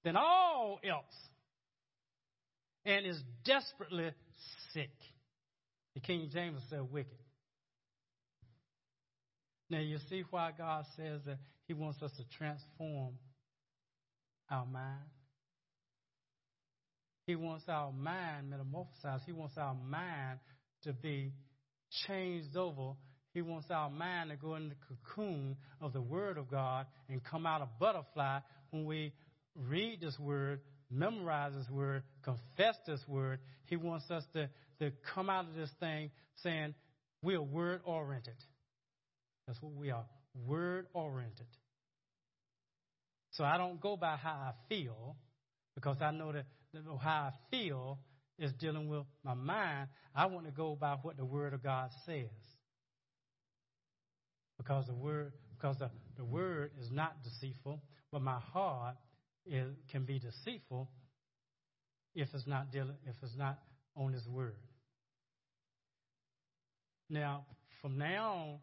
than 0.04 0.16
all 0.16 0.80
else 0.88 1.04
and 2.86 3.06
is 3.06 3.20
desperately 3.44 4.12
sick. 4.74 4.92
The 5.96 6.02
King 6.02 6.30
James 6.32 6.62
said 6.70 6.92
wicked. 6.92 7.25
Now 9.70 9.80
you 9.80 9.98
see 10.10 10.24
why 10.30 10.52
God 10.58 10.86
says 10.96 11.22
that 11.26 11.38
He 11.68 11.74
wants 11.74 12.02
us 12.02 12.12
to 12.18 12.24
transform 12.38 13.14
our 14.50 14.66
mind. 14.66 15.10
He 17.26 17.36
wants 17.36 17.66
our 17.68 17.92
mind 17.92 18.54
metamorphosized. 18.54 19.26
He 19.26 19.32
wants 19.32 19.58
our 19.58 19.74
mind 19.74 20.40
to 20.84 20.94
be 20.94 21.34
changed 22.08 22.56
over. 22.56 22.94
He 23.34 23.42
wants 23.42 23.72
our 23.72 23.90
mind 23.90 24.30
to 24.30 24.36
go 24.36 24.56
in 24.56 24.70
the 24.70 24.76
cocoon 24.88 25.58
of 25.82 25.92
the 25.94 26.02
Word 26.02 26.38
of 26.38 26.50
God 26.50 26.86
and 27.10 27.24
come 27.24 27.46
out 27.46 27.62
a 27.62 27.68
butterfly 27.80 28.40
when 28.70 28.86
we 28.86 29.12
read 29.56 30.02
this 30.02 30.18
Word, 30.20 30.62
memorize 30.92 31.54
this 31.56 31.70
Word, 31.70 32.04
confess 32.24 32.76
this 32.86 33.02
Word. 33.08 33.40
He 33.66 33.76
wants 33.76 34.10
us 34.12 34.24
to, 34.34 34.50
to 34.80 34.92
come 35.14 35.30
out 35.30 35.46
of 35.46 35.56
this 35.56 35.72
thing 35.80 36.12
saying, 36.44 36.76
we 37.24 37.34
are 37.34 37.42
Word 37.42 37.82
oriented. 37.86 38.36
That's 39.48 39.62
what 39.62 39.74
we 39.74 39.92
are, 39.92 40.06
Word 40.46 40.88
oriented. 40.94 41.48
So 43.32 43.44
I 43.44 43.58
don't 43.58 43.80
go 43.82 43.98
by 43.98 44.16
how 44.16 44.32
I 44.32 44.52
feel 44.70 45.18
because 45.76 45.98
I 46.02 46.12
know 46.12 46.32
that 46.32 46.46
how 47.02 47.10
I 47.10 47.32
feel 47.52 48.00
is 48.40 48.52
dealing 48.60 48.88
with 48.88 49.04
my 49.24 49.34
mind. 49.34 49.90
I 50.16 50.26
want 50.26 50.46
to 50.46 50.52
go 50.52 50.78
by 50.80 50.96
what 51.02 51.18
the 51.18 51.26
Word 51.26 51.54
of 51.54 51.64
God 51.64 51.90
says. 52.06 52.30
Because 54.58 54.88
the 54.88 54.94
Word, 54.94 55.34
because 55.58 55.78
the, 55.78 55.90
the 56.18 56.24
Word 56.24 56.72
is 56.80 56.90
not 56.92 57.24
deceitful, 57.24 57.82
but 58.12 58.22
my 58.22 58.40
heart 58.40 58.96
is, 59.46 59.74
can 59.92 60.06
be 60.06 60.20
deceitful 60.20 60.90
if 62.16 62.30
it's 62.34 62.48
not 62.48 62.72
dealing, 62.72 62.96
if 63.06 63.16
it's 63.22 63.36
not 63.38 63.60
on 63.96 64.14
His 64.14 64.28
Word. 64.28 64.56
Now, 67.10 67.46
from 67.82 67.98
now 67.98 68.34
on, 68.34 68.60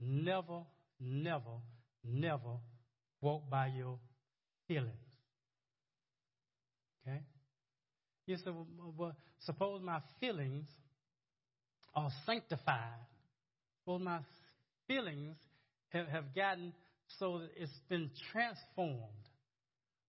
never, 0.00 0.62
never, 1.00 1.60
never 2.04 2.58
walk 3.20 3.48
by 3.50 3.68
your 3.68 3.98
feelings. 4.68 4.92
Okay? 7.06 7.22
You 8.26 8.36
say, 8.36 8.50
well, 8.96 9.16
suppose 9.44 9.80
my 9.82 10.00
feelings 10.20 10.66
are 11.94 12.10
sanctified. 12.24 13.06
Well, 13.86 13.98
my 13.98 14.20
feelings 14.88 15.36
have, 15.90 16.08
have 16.08 16.34
gotten 16.34 16.72
so 17.18 17.38
that 17.38 17.50
it's 17.56 17.72
been 17.88 18.10
transformed. 18.32 19.00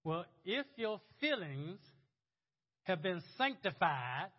Well, 0.04 0.26
if 0.46 0.66
your 0.76 1.00
feelings 1.20 1.80
have 2.84 3.04
been 3.04 3.22
sanctified, 3.38 4.30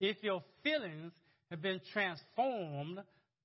if 0.00 0.22
your 0.22 0.42
feelings 0.62 1.12
have 1.50 1.60
been 1.60 1.80
transformed 1.92 3.00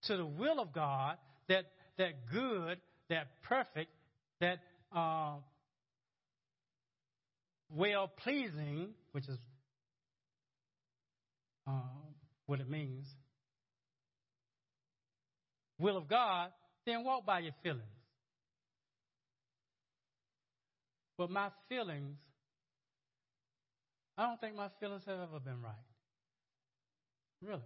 to 0.05 0.17
the 0.17 0.25
will 0.25 0.59
of 0.59 0.73
God, 0.73 1.17
that 1.47 1.65
that 1.97 2.29
good, 2.31 2.79
that 3.09 3.27
perfect, 3.43 3.91
that 4.39 4.59
uh, 4.95 5.35
well 7.69 8.07
pleasing, 8.07 8.89
which 9.11 9.27
is 9.27 9.37
uh, 11.67 11.71
what 12.45 12.59
it 12.59 12.69
means, 12.69 13.07
will 15.79 15.97
of 15.97 16.07
God, 16.07 16.51
then 16.85 17.03
walk 17.03 17.25
by 17.25 17.39
your 17.39 17.53
feelings. 17.63 17.83
But 21.17 21.29
my 21.29 21.49
feelings, 21.69 22.17
I 24.17 24.27
don't 24.27 24.39
think 24.39 24.55
my 24.55 24.69
feelings 24.79 25.03
have 25.05 25.19
ever 25.19 25.39
been 25.39 25.61
right. 25.61 25.73
Really. 27.41 27.61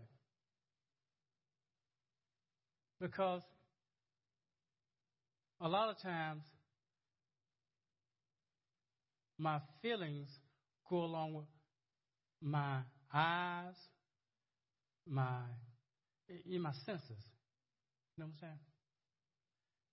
Because 2.99 3.41
a 5.61 5.67
lot 5.67 5.89
of 5.89 6.01
times 6.01 6.43
my 9.37 9.59
feelings 9.81 10.27
go 10.89 10.97
along 10.97 11.33
with 11.33 11.45
my 12.41 12.79
eyes, 13.13 13.75
my 15.07 15.39
in 16.49 16.61
my 16.61 16.73
senses. 16.85 17.07
You 18.17 18.23
know 18.23 18.25
what 18.25 18.33
I'm 18.33 18.33
saying? 18.41 18.59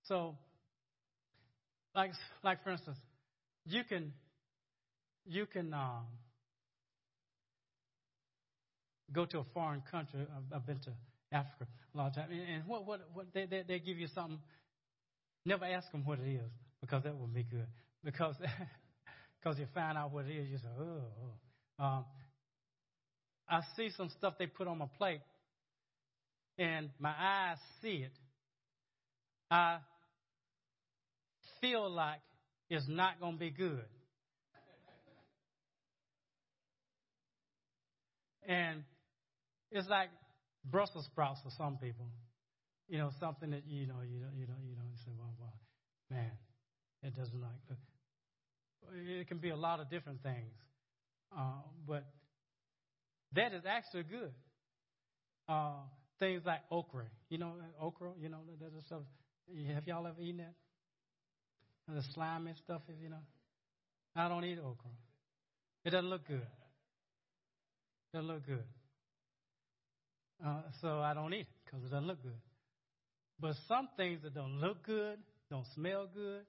So, 0.04 0.36
like 1.94 2.10
like 2.42 2.62
for 2.64 2.70
instance, 2.70 2.98
you 3.64 3.84
can 3.84 4.12
you 5.24 5.46
can 5.46 5.72
um, 5.72 6.06
go 9.12 9.24
to 9.26 9.38
a 9.38 9.44
foreign 9.54 9.82
country. 9.90 10.20
I've, 10.20 10.56
I've 10.56 10.66
been 10.66 10.78
to 10.80 10.90
Africa 11.32 11.66
a 11.94 11.98
lot 11.98 12.08
of 12.08 12.14
times, 12.14 12.32
and, 12.32 12.66
what 12.66 12.86
what 12.86 13.00
what 13.12 13.26
they, 13.34 13.46
they 13.46 13.62
they 13.66 13.78
give 13.78 13.98
you 13.98 14.08
something. 14.14 14.38
Never 15.44 15.64
ask 15.64 15.90
them 15.92 16.04
what 16.04 16.18
it 16.18 16.28
is 16.28 16.50
because 16.80 17.04
that 17.04 17.16
would 17.16 17.32
be 17.32 17.42
good 17.44 17.66
because 18.04 18.36
because 19.40 19.58
you 19.58 19.66
find 19.74 19.96
out 19.96 20.12
what 20.12 20.26
it 20.26 20.36
is. 20.36 20.48
You 20.48 20.58
say, 20.58 20.68
oh. 20.78 21.02
oh. 21.80 21.84
Um, 21.84 22.04
I 23.48 23.60
see 23.76 23.90
some 23.96 24.10
stuff 24.18 24.34
they 24.38 24.46
put 24.46 24.66
on 24.66 24.78
my 24.78 24.88
plate, 24.98 25.20
and 26.58 26.90
my 26.98 27.14
eyes 27.16 27.58
see 27.80 28.04
it. 28.04 28.12
I 29.50 29.78
feel 31.60 31.88
like 31.90 32.20
it's 32.68 32.86
not 32.88 33.20
going 33.20 33.34
to 33.34 33.38
be 33.38 33.50
good. 33.50 33.84
And 38.48 38.84
it's 39.70 39.88
like 39.88 40.08
Brussels 40.70 41.04
sprouts 41.06 41.40
for 41.42 41.50
some 41.56 41.78
people. 41.78 42.06
You 42.88 42.98
know, 42.98 43.10
something 43.18 43.50
that 43.50 43.62
you 43.66 43.86
know, 43.86 44.00
you 44.02 44.20
know, 44.20 44.28
you 44.36 44.46
know, 44.46 44.54
you 44.62 44.70
you 44.70 44.96
say, 45.04 45.10
well, 45.18 45.34
well, 45.40 45.58
man, 46.10 46.30
it 47.02 47.16
doesn't 47.16 47.40
like. 47.40 47.78
It 48.94 49.26
can 49.26 49.38
be 49.38 49.50
a 49.50 49.56
lot 49.56 49.80
of 49.80 49.90
different 49.90 50.22
things, 50.22 50.54
uh, 51.36 51.62
but 51.86 52.04
that 53.34 53.52
is 53.52 53.62
actually 53.68 54.04
good. 54.04 54.32
Uh, 55.48 55.80
things 56.18 56.42
like 56.46 56.60
okra, 56.70 57.04
you 57.28 57.38
know, 57.38 57.54
okra, 57.80 58.12
you 58.20 58.28
know, 58.28 58.38
that 58.60 58.70
stuff. 58.86 59.02
Have 59.74 59.86
y'all 59.86 60.06
ever 60.06 60.20
eaten 60.20 60.38
that? 60.38 60.54
The 61.88 62.02
slimy 62.14 62.52
stuff, 62.64 62.82
you 63.00 63.08
know. 63.08 63.22
I 64.14 64.28
don't 64.28 64.44
eat 64.44 64.58
okra. 64.58 64.90
It 65.84 65.90
doesn't 65.90 66.10
look 66.10 66.26
good. 66.26 66.46
Doesn't 68.12 68.28
look 68.28 68.46
good. 68.46 68.64
Uh, 70.44 70.62
so 70.80 71.00
I 71.00 71.14
don't 71.14 71.32
eat 71.32 71.40
it 71.40 71.46
because 71.64 71.84
it 71.84 71.90
doesn't 71.90 72.06
look 72.06 72.22
good. 72.22 72.38
But 73.40 73.54
some 73.68 73.88
things 73.96 74.22
that 74.22 74.34
don't 74.34 74.60
look 74.60 74.84
good, 74.84 75.18
don't 75.50 75.66
smell 75.74 76.08
good, 76.12 76.42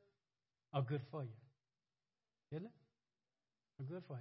are 0.74 0.82
good 0.82 1.02
for 1.12 1.24
you. 1.24 1.30
Isn't 2.52 2.66
it? 2.66 2.72
Are 3.80 3.86
good 3.86 4.04
for 4.08 4.14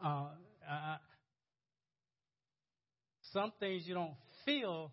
you. 0.00 0.06
Uh, 0.06 0.28
I, 0.68 0.96
some 3.32 3.52
things 3.60 3.84
you 3.86 3.94
don't 3.94 4.14
feel 4.44 4.90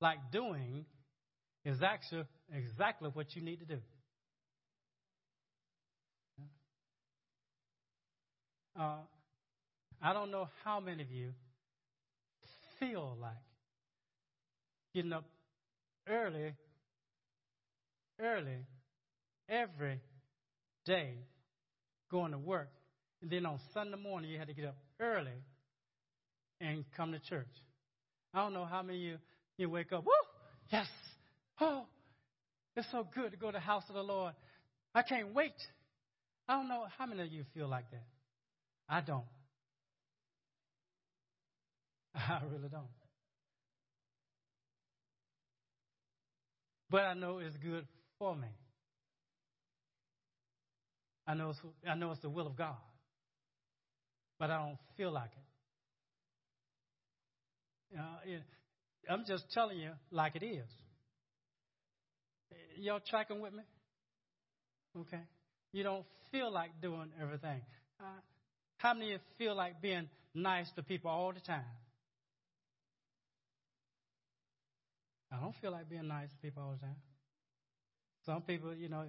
like 0.00 0.18
doing 0.32 0.84
is 1.64 1.82
actually 1.82 2.24
exactly 2.52 3.10
what 3.12 3.26
you 3.34 3.42
need 3.42 3.60
to 3.60 3.66
do. 3.66 3.78
Uh, 8.78 8.98
I 10.00 10.12
don't 10.12 10.30
know 10.30 10.48
how 10.64 10.80
many 10.80 11.02
of 11.02 11.10
you 11.10 11.32
feel 12.80 13.16
like 13.20 13.32
getting 14.94 15.12
up 15.12 15.24
early, 16.08 16.54
early, 18.20 18.66
every 19.48 20.00
day, 20.84 21.14
going 22.10 22.32
to 22.32 22.38
work, 22.38 22.70
and 23.22 23.30
then 23.30 23.46
on 23.46 23.58
Sunday 23.74 23.96
morning 23.96 24.30
you 24.30 24.38
had 24.38 24.48
to 24.48 24.54
get 24.54 24.66
up 24.66 24.76
early 25.00 25.32
and 26.60 26.84
come 26.96 27.12
to 27.12 27.18
church. 27.18 27.46
I 28.32 28.42
don't 28.42 28.54
know 28.54 28.64
how 28.64 28.82
many 28.82 28.98
of 28.98 29.04
you 29.04 29.18
you 29.58 29.68
wake 29.68 29.92
up, 29.92 30.04
woo, 30.04 30.12
yes, 30.70 30.86
oh, 31.60 31.84
it's 32.76 32.86
so 32.92 33.06
good 33.14 33.32
to 33.32 33.36
go 33.36 33.48
to 33.48 33.52
the 33.52 33.60
house 33.60 33.82
of 33.88 33.96
the 33.96 34.02
Lord. 34.02 34.32
I 34.94 35.02
can't 35.02 35.34
wait. 35.34 35.52
I 36.48 36.54
don't 36.54 36.68
know 36.68 36.84
how 36.96 37.06
many 37.06 37.22
of 37.22 37.32
you 37.32 37.44
feel 37.54 37.68
like 37.68 37.90
that. 37.90 38.06
I 38.88 39.00
don't. 39.00 39.24
I 42.14 42.40
really 42.50 42.68
don't. 42.68 42.86
But 46.90 47.02
I 47.02 47.14
know 47.14 47.38
it's 47.38 47.56
good 47.56 47.86
for 48.18 48.34
me. 48.34 48.48
I 51.26 51.34
know 51.34 51.50
it's, 51.50 51.58
I 51.86 51.94
know 51.94 52.10
it's 52.12 52.22
the 52.22 52.30
will 52.30 52.46
of 52.46 52.56
God. 52.56 52.76
But 54.38 54.50
I 54.50 54.58
don't 54.64 54.78
feel 54.96 55.12
like 55.12 55.30
it. 55.32 55.48
I'm 59.08 59.24
just 59.26 59.44
telling 59.52 59.78
you 59.78 59.90
like 60.10 60.36
it 60.36 60.44
is. 60.44 60.66
Y'all 62.76 63.00
tracking 63.08 63.40
with 63.40 63.52
me? 63.52 63.62
Okay. 65.00 65.22
You 65.72 65.82
don't 65.82 66.04
feel 66.30 66.52
like 66.52 66.70
doing 66.80 67.10
everything. 67.20 67.60
Uh, 68.00 68.04
how 68.78 68.94
many 68.94 69.14
of 69.14 69.20
you 69.20 69.46
feel 69.46 69.56
like 69.56 69.80
being 69.80 70.08
nice 70.34 70.70
to 70.76 70.82
people 70.82 71.10
all 71.10 71.32
the 71.32 71.40
time? 71.40 71.64
I 75.32 75.40
don't 75.40 75.54
feel 75.60 75.72
like 75.72 75.88
being 75.88 76.08
nice 76.08 76.30
to 76.30 76.36
people 76.36 76.62
all 76.62 76.72
the 76.72 76.80
time. 76.80 76.96
Some 78.24 78.42
people, 78.42 78.74
you 78.74 78.88
know, 78.88 79.04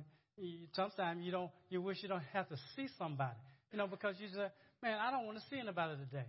sometimes 0.74 1.24
you 1.24 1.32
don't, 1.32 1.52
you 1.70 1.82
wish 1.82 1.98
you 2.02 2.10
don't 2.10 2.24
have 2.34 2.48
to 2.50 2.56
see 2.76 2.88
somebody, 2.98 3.36
you 3.72 3.78
know, 3.78 3.88
because 3.88 4.16
you 4.20 4.28
say, 4.30 4.48
man, 4.82 4.98
I 5.00 5.12
don't 5.12 5.26
want 5.26 5.38
to 5.38 5.44
see 5.50 5.60
anybody 5.60 5.96
today. 5.98 6.26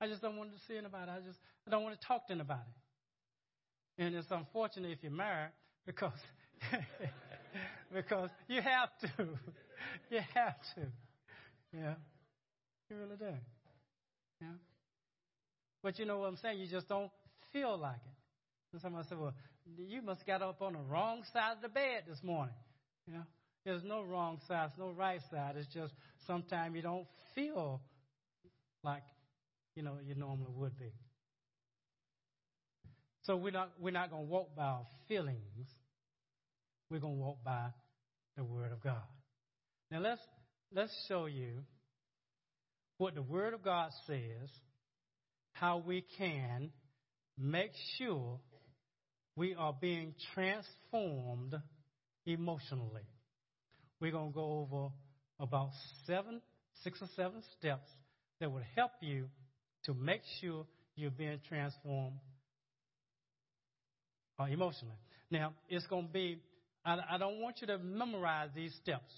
I 0.00 0.06
just 0.06 0.20
don't 0.20 0.36
want 0.36 0.50
to 0.50 0.58
see 0.68 0.76
anybody. 0.76 1.10
I 1.10 1.18
just, 1.20 1.38
I 1.66 1.70
don't 1.70 1.82
want 1.82 1.98
to 1.98 2.06
talk 2.06 2.26
to 2.26 2.34
anybody. 2.34 2.60
And 3.98 4.14
it's 4.14 4.26
unfortunate 4.30 4.90
if 4.90 4.98
you're 5.02 5.12
married 5.12 5.52
because, 5.86 6.12
because 7.94 8.30
you 8.48 8.60
have 8.60 8.90
to. 9.00 9.08
you 10.10 10.20
have 10.34 10.56
to. 10.74 10.82
Yeah. 11.72 11.94
You 12.90 12.96
really 12.96 13.16
do. 13.16 13.34
Yeah. 14.40 14.48
But 15.82 15.98
you 15.98 16.04
know 16.04 16.18
what 16.18 16.26
I'm 16.26 16.36
saying? 16.36 16.58
You 16.58 16.66
just 16.68 16.88
don't 16.88 17.10
feel 17.52 17.78
like 17.78 17.94
it. 17.94 18.25
And 18.76 18.82
somebody 18.82 19.08
said, 19.08 19.18
Well, 19.18 19.32
you 19.78 20.02
must 20.02 20.26
got 20.26 20.42
up 20.42 20.60
on 20.60 20.74
the 20.74 20.80
wrong 20.80 21.22
side 21.32 21.52
of 21.56 21.62
the 21.62 21.70
bed 21.70 22.02
this 22.06 22.22
morning. 22.22 22.54
You 23.06 23.14
know, 23.14 23.22
there's 23.64 23.82
no 23.82 24.02
wrong 24.02 24.38
side, 24.46 24.68
there's 24.68 24.78
no 24.78 24.90
right 24.90 25.20
side. 25.30 25.54
It's 25.56 25.72
just 25.72 25.94
sometimes 26.26 26.76
you 26.76 26.82
don't 26.82 27.06
feel 27.34 27.80
like, 28.84 29.02
you 29.76 29.82
know, 29.82 29.94
you 30.06 30.14
normally 30.14 30.50
would 30.54 30.78
be. 30.78 30.92
So 33.22 33.38
we're 33.38 33.52
not 33.52 33.70
we're 33.80 33.92
not 33.92 34.10
gonna 34.10 34.24
walk 34.24 34.54
by 34.54 34.64
our 34.64 34.86
feelings. 35.08 35.68
We're 36.90 37.00
gonna 37.00 37.14
walk 37.14 37.38
by 37.42 37.68
the 38.36 38.44
Word 38.44 38.72
of 38.72 38.82
God. 38.82 39.08
Now 39.90 40.00
let's 40.00 40.20
let's 40.70 40.92
show 41.08 41.24
you 41.24 41.62
what 42.98 43.14
the 43.14 43.22
Word 43.22 43.54
of 43.54 43.62
God 43.62 43.90
says, 44.06 44.50
how 45.52 45.78
we 45.78 46.04
can 46.18 46.72
make 47.38 47.72
sure 47.96 48.38
we 49.36 49.54
are 49.54 49.74
being 49.78 50.14
transformed 50.34 51.54
emotionally. 52.24 53.06
We're 54.00 54.12
going 54.12 54.32
to 54.32 54.34
go 54.34 54.66
over 54.70 54.88
about 55.38 55.70
seven, 56.06 56.40
six 56.82 57.00
or 57.00 57.08
seven 57.14 57.42
steps 57.58 57.88
that 58.40 58.50
would 58.50 58.64
help 58.74 58.92
you 59.00 59.28
to 59.84 59.94
make 59.94 60.22
sure 60.40 60.66
you're 60.96 61.10
being 61.10 61.38
transformed 61.48 62.16
uh, 64.40 64.44
emotionally. 64.44 64.96
Now, 65.30 65.52
it's 65.68 65.86
going 65.86 66.06
to 66.06 66.12
be, 66.12 66.40
I, 66.84 66.98
I 67.12 67.18
don't 67.18 67.40
want 67.40 67.60
you 67.60 67.66
to 67.68 67.78
memorize 67.78 68.48
these 68.54 68.74
steps. 68.82 69.12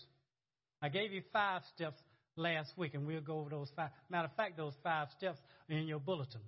I 0.83 0.89
gave 0.89 1.13
you 1.13 1.23
five 1.33 1.63
steps 1.75 2.01
last 2.37 2.73
week, 2.77 2.95
and 2.95 3.07
we'll 3.07 3.21
go 3.21 3.41
over 3.41 3.51
those 3.51 3.71
five. 3.75 3.91
Matter 4.11 4.27
of 4.27 4.37
fact, 4.37 4.57
those 4.57 4.75
five 4.83 5.09
steps 5.17 5.39
are 5.71 5.77
in 5.77 5.87
your 5.87 6.01
bulletin 6.01 6.41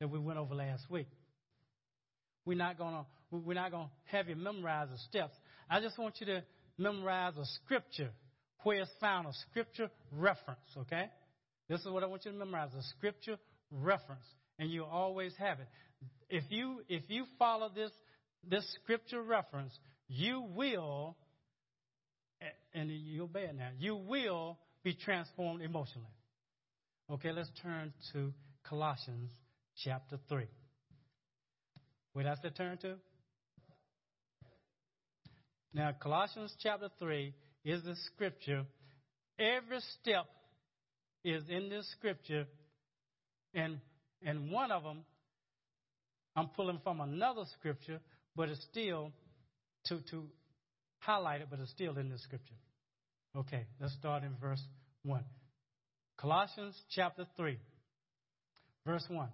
that 0.00 0.08
we 0.08 0.18
went 0.18 0.38
over 0.38 0.54
last 0.54 0.84
week. 0.90 1.08
We're 2.48 2.56
not 2.56 2.78
gonna 2.78 3.04
we're 3.30 3.52
not 3.52 3.72
gonna 3.72 3.90
have 4.06 4.30
you 4.30 4.34
memorize 4.34 4.88
the 4.90 4.96
steps. 5.10 5.34
I 5.68 5.80
just 5.80 5.98
want 5.98 6.14
you 6.18 6.24
to 6.28 6.42
memorize 6.78 7.36
a 7.36 7.44
scripture 7.44 8.08
where 8.62 8.80
it's 8.80 8.90
found 9.02 9.26
a 9.26 9.34
scripture 9.50 9.90
reference, 10.10 10.58
okay? 10.78 11.10
This 11.68 11.80
is 11.80 11.88
what 11.88 12.02
I 12.02 12.06
want 12.06 12.24
you 12.24 12.32
to 12.32 12.38
memorize, 12.38 12.70
a 12.72 12.82
scripture 12.96 13.36
reference. 13.70 14.24
And 14.58 14.70
you 14.70 14.86
always 14.86 15.34
have 15.38 15.60
it. 15.60 15.68
If 16.30 16.44
you 16.48 16.80
if 16.88 17.02
you 17.08 17.26
follow 17.38 17.68
this 17.68 17.90
this 18.48 18.66
scripture 18.82 19.20
reference, 19.20 19.78
you 20.08 20.40
will 20.54 21.18
and 22.72 22.90
you 22.90 23.24
obey 23.24 23.42
it 23.42 23.56
now. 23.58 23.72
You 23.78 23.94
will 23.94 24.58
be 24.82 24.94
transformed 24.94 25.60
emotionally. 25.60 26.08
Okay, 27.10 27.30
let's 27.30 27.50
turn 27.62 27.92
to 28.14 28.32
Colossians 28.66 29.32
chapter 29.84 30.18
3. 30.30 30.46
Where 32.18 32.24
does 32.24 32.38
that 32.42 32.56
turn 32.56 32.76
to? 32.78 32.96
Now, 35.72 35.92
Colossians 36.02 36.52
chapter 36.60 36.88
3 36.98 37.32
is 37.64 37.84
the 37.84 37.94
scripture. 38.06 38.64
Every 39.38 39.78
step 40.00 40.26
is 41.22 41.44
in 41.48 41.68
this 41.68 41.88
scripture, 41.96 42.48
and, 43.54 43.78
and 44.20 44.50
one 44.50 44.72
of 44.72 44.82
them 44.82 45.04
I'm 46.34 46.48
pulling 46.48 46.80
from 46.82 47.00
another 47.00 47.44
scripture, 47.56 48.00
but 48.34 48.48
it's 48.48 48.66
still 48.68 49.12
to, 49.86 50.00
to 50.10 50.24
highlight 50.98 51.42
it, 51.42 51.46
but 51.48 51.60
it's 51.60 51.70
still 51.70 51.96
in 51.98 52.08
the 52.08 52.18
scripture. 52.18 52.56
Okay, 53.36 53.64
let's 53.80 53.94
start 53.94 54.24
in 54.24 54.34
verse 54.40 54.64
1. 55.04 55.22
Colossians 56.16 56.74
chapter 56.90 57.26
3, 57.36 57.56
verse 58.84 59.04
1. 59.08 59.28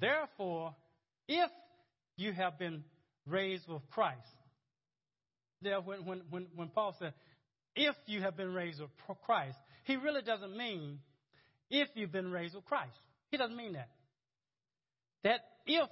Therefore, 0.00 0.74
if 1.28 1.48
you 2.16 2.32
have 2.32 2.58
been 2.58 2.84
raised 3.26 3.68
with 3.68 3.82
Christ, 3.90 4.18
there 5.60 5.80
when, 5.80 6.04
when, 6.04 6.22
when, 6.30 6.46
when 6.54 6.68
Paul 6.68 6.94
said, 6.98 7.14
if 7.74 7.94
you 8.06 8.20
have 8.22 8.36
been 8.36 8.52
raised 8.52 8.80
with 8.80 8.90
Christ, 9.24 9.56
he 9.84 9.96
really 9.96 10.22
doesn't 10.22 10.56
mean 10.56 10.98
if 11.70 11.88
you've 11.94 12.12
been 12.12 12.30
raised 12.30 12.54
with 12.54 12.64
Christ. 12.64 12.92
He 13.30 13.36
doesn't 13.36 13.56
mean 13.56 13.74
that. 13.74 13.88
That 15.24 15.40
if 15.66 15.88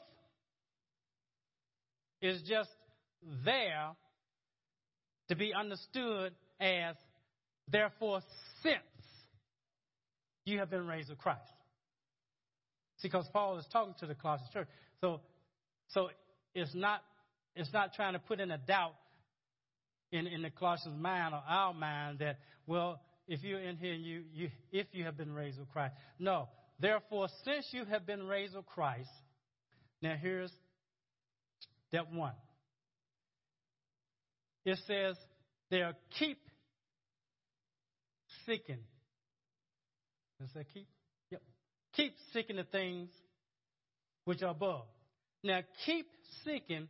is 2.20 2.42
just 2.46 2.68
there 3.44 3.90
to 5.28 5.36
be 5.36 5.54
understood 5.54 6.34
as 6.60 6.96
therefore 7.68 8.20
since 8.62 8.76
you 10.44 10.58
have 10.58 10.70
been 10.70 10.86
raised 10.86 11.08
with 11.08 11.18
Christ. 11.18 11.40
See, 12.98 13.08
because 13.08 13.26
Paul 13.32 13.58
is 13.58 13.64
talking 13.72 13.94
to 14.00 14.06
the 14.06 14.14
Colossian 14.14 14.48
church. 14.52 14.68
So 15.00 15.20
so 15.92 16.10
it's 16.54 16.74
not 16.74 17.02
it's 17.54 17.72
not 17.72 17.94
trying 17.94 18.12
to 18.12 18.18
put 18.18 18.40
in 18.40 18.50
a 18.50 18.58
doubt 18.58 18.94
in, 20.12 20.26
in 20.26 20.42
the 20.42 20.50
Colossians 20.50 21.00
mind 21.00 21.34
or 21.34 21.42
our 21.46 21.74
mind 21.74 22.18
that, 22.20 22.38
well, 22.66 23.00
if 23.26 23.42
you're 23.42 23.60
in 23.60 23.76
here 23.76 23.94
you, 23.94 24.22
you 24.32 24.50
if 24.72 24.86
you 24.92 25.04
have 25.04 25.16
been 25.16 25.32
raised 25.32 25.58
with 25.58 25.68
Christ. 25.68 25.94
No. 26.18 26.48
Therefore, 26.78 27.28
since 27.44 27.66
you 27.72 27.84
have 27.84 28.06
been 28.06 28.26
raised 28.26 28.56
with 28.56 28.66
Christ, 28.66 29.10
now 30.02 30.16
here's 30.20 30.50
step 31.88 32.06
one. 32.12 32.32
It 34.64 34.78
says 34.86 35.16
there 35.70 35.94
keep 36.18 36.38
seeking. 38.46 38.78
Does 40.40 40.48
that 40.54 40.66
keep? 40.72 40.88
Yep. 41.30 41.42
Keep 41.94 42.14
seeking 42.32 42.56
the 42.56 42.64
things 42.64 43.10
which 44.24 44.42
are 44.42 44.50
above. 44.50 44.86
Now, 45.42 45.60
keep 45.86 46.06
seeking 46.44 46.88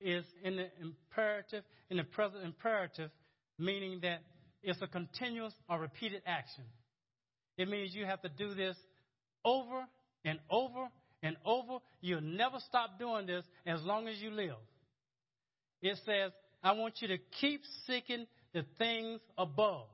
is 0.00 0.24
in 0.44 0.56
the 0.56 0.68
imperative, 0.80 1.64
in 1.90 1.96
the 1.96 2.04
present 2.04 2.44
imperative, 2.44 3.10
meaning 3.58 4.00
that 4.02 4.22
it's 4.62 4.80
a 4.82 4.86
continuous 4.86 5.52
or 5.68 5.80
repeated 5.80 6.22
action. 6.26 6.64
It 7.56 7.68
means 7.68 7.94
you 7.94 8.04
have 8.04 8.22
to 8.22 8.28
do 8.28 8.54
this 8.54 8.76
over 9.44 9.84
and 10.24 10.38
over 10.50 10.88
and 11.22 11.36
over. 11.44 11.78
You'll 12.00 12.20
never 12.20 12.58
stop 12.68 12.98
doing 12.98 13.26
this 13.26 13.44
as 13.66 13.82
long 13.82 14.06
as 14.06 14.18
you 14.18 14.30
live. 14.30 14.56
It 15.82 15.98
says, 16.06 16.32
I 16.62 16.72
want 16.72 16.94
you 17.00 17.08
to 17.08 17.18
keep 17.40 17.62
seeking 17.86 18.26
the 18.52 18.64
things 18.78 19.20
above. 19.36 19.86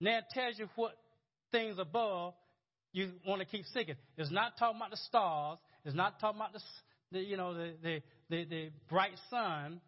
Now 0.00 0.18
it 0.18 0.24
tells 0.32 0.58
you 0.58 0.68
what 0.76 0.96
things 1.52 1.78
above 1.78 2.34
you 2.92 3.12
want 3.26 3.40
to 3.40 3.46
keep 3.46 3.64
seeking. 3.72 3.94
It's 4.16 4.30
not 4.30 4.58
talking 4.58 4.76
about 4.76 4.90
the 4.90 4.96
stars. 4.96 5.58
It's 5.84 5.94
not 5.94 6.20
talking 6.20 6.40
about 6.40 6.52
the, 6.52 6.60
the 7.12 7.20
you 7.20 7.36
know, 7.36 7.54
the, 7.54 7.72
the, 7.82 8.02
the, 8.30 8.44
the 8.44 8.70
bright 8.88 9.16
sun, 9.30 9.80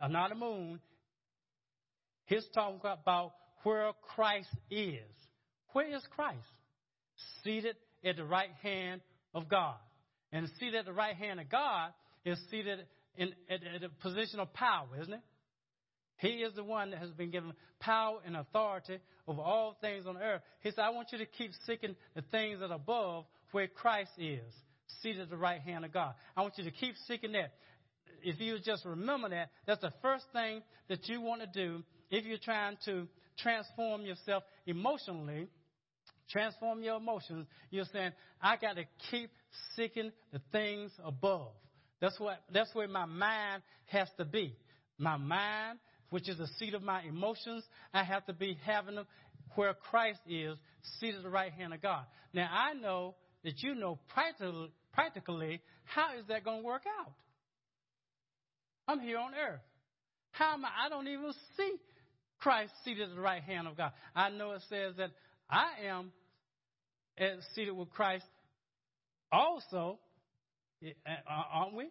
or 0.00 0.08
not 0.08 0.30
the 0.30 0.36
moon. 0.36 0.80
He's 2.26 2.46
talking 2.54 2.80
about 2.82 3.32
where 3.62 3.92
Christ 4.14 4.48
is. 4.70 5.00
Where 5.72 5.94
is 5.94 6.02
Christ? 6.14 6.38
Seated 7.42 7.76
at 8.04 8.16
the 8.16 8.24
right 8.24 8.50
hand 8.62 9.00
of 9.34 9.48
God. 9.48 9.76
And 10.32 10.48
seated 10.58 10.76
at 10.76 10.84
the 10.84 10.92
right 10.92 11.16
hand 11.16 11.40
of 11.40 11.48
God 11.48 11.92
is 12.24 12.38
seated 12.50 12.80
in, 13.16 13.32
at, 13.50 13.60
at 13.62 13.82
a 13.82 13.88
position 13.88 14.40
of 14.40 14.52
power, 14.52 14.86
isn't 15.00 15.12
it? 15.12 15.20
He 16.18 16.28
is 16.28 16.54
the 16.54 16.64
one 16.64 16.90
that 16.90 16.98
has 16.98 17.10
been 17.10 17.30
given 17.30 17.52
power 17.80 18.18
and 18.26 18.36
authority 18.36 18.98
over 19.26 19.40
all 19.40 19.76
things 19.80 20.04
on 20.06 20.16
earth. 20.16 20.42
He 20.60 20.70
said, 20.70 20.80
I 20.80 20.90
want 20.90 21.08
you 21.12 21.18
to 21.18 21.26
keep 21.26 21.52
seeking 21.66 21.94
the 22.14 22.22
things 22.22 22.60
that 22.60 22.70
are 22.70 22.74
above 22.74 23.24
where 23.52 23.68
Christ 23.68 24.10
is, 24.18 24.52
seated 25.02 25.22
at 25.22 25.30
the 25.30 25.36
right 25.36 25.60
hand 25.60 25.84
of 25.84 25.92
God. 25.92 26.14
I 26.36 26.42
want 26.42 26.54
you 26.56 26.64
to 26.64 26.70
keep 26.70 26.94
seeking 27.06 27.32
that. 27.32 27.52
If 28.22 28.40
you 28.40 28.58
just 28.64 28.84
remember 28.84 29.28
that, 29.28 29.50
that's 29.66 29.80
the 29.80 29.92
first 30.02 30.24
thing 30.32 30.62
that 30.88 31.08
you 31.08 31.20
want 31.20 31.40
to 31.42 31.46
do 31.46 31.82
if 32.10 32.24
you're 32.24 32.38
trying 32.38 32.76
to 32.86 33.06
transform 33.38 34.02
yourself 34.02 34.42
emotionally, 34.66 35.48
transform 36.30 36.82
your 36.82 36.96
emotions. 36.96 37.46
You're 37.70 37.84
saying, 37.92 38.12
I 38.42 38.56
got 38.56 38.76
to 38.76 38.84
keep 39.10 39.30
seeking 39.76 40.10
the 40.32 40.40
things 40.50 40.90
above. 41.04 41.52
That's 42.00 42.18
what, 42.18 42.40
that's 42.52 42.74
where 42.74 42.88
my 42.88 43.06
mind 43.06 43.62
has 43.86 44.08
to 44.18 44.24
be. 44.24 44.56
My 44.98 45.16
mind 45.16 45.78
which 46.10 46.28
is 46.28 46.38
the 46.38 46.48
seat 46.58 46.74
of 46.74 46.82
my 46.82 47.02
emotions. 47.02 47.64
I 47.92 48.04
have 48.04 48.24
to 48.26 48.32
be 48.32 48.58
having 48.64 48.96
them 48.96 49.06
where 49.54 49.74
Christ 49.74 50.20
is, 50.28 50.56
seated 51.00 51.16
at 51.16 51.22
the 51.22 51.30
right 51.30 51.52
hand 51.52 51.74
of 51.74 51.82
God. 51.82 52.04
Now, 52.32 52.48
I 52.50 52.74
know 52.74 53.14
that 53.44 53.62
you 53.62 53.74
know 53.74 53.98
practically, 54.12 54.70
practically 54.98 55.60
how 55.84 56.18
is 56.18 56.26
that 56.26 56.44
going 56.44 56.62
to 56.62 56.66
work 56.66 56.82
out? 57.00 57.12
I'm 58.88 58.98
here 58.98 59.18
on 59.18 59.30
earth. 59.32 59.60
How 60.32 60.54
am 60.54 60.64
I? 60.64 60.70
I 60.86 60.88
don't 60.88 61.06
even 61.06 61.32
see 61.56 61.76
Christ 62.40 62.72
seated 62.84 63.08
at 63.10 63.14
the 63.14 63.20
right 63.20 63.42
hand 63.42 63.68
of 63.68 63.76
God. 63.76 63.92
I 64.16 64.30
know 64.30 64.52
it 64.52 64.62
says 64.68 64.94
that 64.96 65.10
I 65.48 65.86
am 65.86 66.10
eh, 67.16 67.36
seated 67.54 67.76
with 67.76 67.90
Christ 67.90 68.24
also, 69.30 70.00
uh, 70.84 70.88
uh, 71.08 71.42
aren't 71.52 71.74
we? 71.76 71.88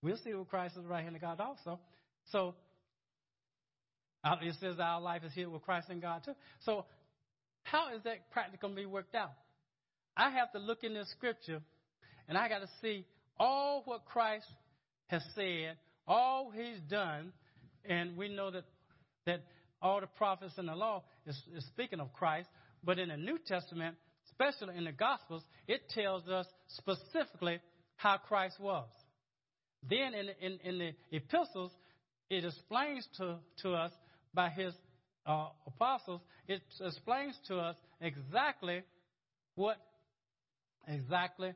We're 0.00 0.16
seated 0.18 0.38
with 0.38 0.48
Christ 0.48 0.76
at 0.76 0.84
the 0.84 0.88
right 0.88 1.02
hand 1.02 1.16
of 1.16 1.22
God 1.22 1.40
also. 1.40 1.80
So 2.30 2.54
uh, 4.22 4.36
it 4.42 4.54
says 4.60 4.76
our 4.78 5.00
life 5.00 5.24
is 5.24 5.32
here 5.32 5.50
with 5.50 5.62
Christ 5.62 5.88
and 5.90 6.00
God 6.00 6.22
too. 6.24 6.34
So 6.64 6.84
how 7.64 7.92
is 7.96 8.02
that 8.04 8.30
practically 8.30 8.86
worked 8.86 9.16
out? 9.16 9.32
I 10.18 10.30
have 10.30 10.52
to 10.52 10.58
look 10.58 10.82
in 10.82 10.94
this 10.94 11.10
scripture 11.12 11.62
and 12.28 12.36
I 12.36 12.48
got 12.48 12.58
to 12.58 12.68
see 12.82 13.06
all 13.38 13.82
what 13.84 14.04
Christ 14.04 14.46
has 15.06 15.22
said, 15.34 15.76
all 16.06 16.50
he's 16.50 16.80
done, 16.90 17.32
and 17.88 18.16
we 18.16 18.28
know 18.28 18.50
that 18.50 18.64
that 19.26 19.42
all 19.80 20.00
the 20.00 20.06
prophets 20.06 20.54
and 20.56 20.68
the 20.68 20.74
law 20.74 21.04
is, 21.26 21.40
is 21.54 21.64
speaking 21.66 22.00
of 22.00 22.12
Christ, 22.12 22.48
but 22.82 22.98
in 22.98 23.10
the 23.10 23.16
New 23.16 23.38
Testament, 23.46 23.94
especially 24.30 24.76
in 24.76 24.84
the 24.84 24.92
Gospels, 24.92 25.42
it 25.66 25.82
tells 25.90 26.26
us 26.28 26.46
specifically 26.68 27.60
how 27.96 28.16
Christ 28.16 28.58
was. 28.58 28.88
Then 29.88 30.14
in, 30.14 30.28
in, 30.40 30.58
in 30.64 30.78
the 30.78 31.16
epistles, 31.16 31.72
it 32.30 32.44
explains 32.44 33.06
to, 33.18 33.36
to 33.62 33.72
us 33.72 33.92
by 34.34 34.48
his 34.50 34.72
uh, 35.26 35.48
apostles, 35.66 36.20
it 36.46 36.62
explains 36.80 37.38
to 37.48 37.58
us 37.58 37.76
exactly 38.00 38.82
what 39.54 39.76
exactly 40.88 41.52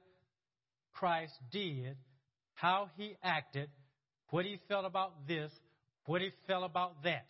Christ 0.92 1.32
did, 1.50 1.96
how 2.54 2.90
he 2.96 3.16
acted, 3.22 3.70
what 4.30 4.44
he 4.44 4.60
felt 4.68 4.84
about 4.84 5.26
this, 5.26 5.50
what 6.06 6.20
he 6.20 6.30
felt 6.46 6.64
about 6.64 7.02
that. 7.04 7.26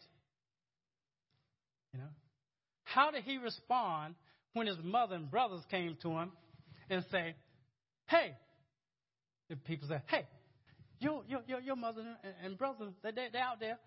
You 1.92 2.00
know? 2.00 2.08
How 2.84 3.10
did 3.10 3.24
he 3.24 3.38
respond 3.38 4.14
when 4.52 4.66
his 4.66 4.76
mother 4.82 5.14
and 5.14 5.30
brothers 5.30 5.62
came 5.70 5.96
to 6.02 6.10
him 6.10 6.32
and 6.90 7.04
say, 7.10 7.34
Hey, 8.06 8.32
the 9.48 9.56
people 9.56 9.88
say, 9.88 10.00
Hey, 10.06 10.26
your, 11.00 11.22
your, 11.26 11.40
your, 11.46 11.60
your 11.60 11.76
mother 11.76 12.02
and, 12.22 12.34
and 12.44 12.58
brother, 12.58 12.88
they, 13.02 13.10
they, 13.10 13.28
they're 13.32 13.42
out 13.42 13.60
there. 13.60 13.78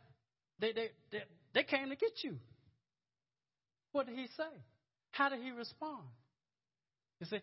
They, 0.59 0.71
they, 0.71 0.89
they, 1.11 1.23
they 1.53 1.63
came 1.63 1.89
to 1.89 1.95
get 1.95 2.23
you. 2.23 2.37
What 3.91 4.07
did 4.07 4.17
he 4.17 4.27
say? 4.35 4.43
How 5.11 5.29
did 5.29 5.41
he 5.41 5.51
respond? 5.51 6.03
You 7.19 7.27
see, 7.27 7.39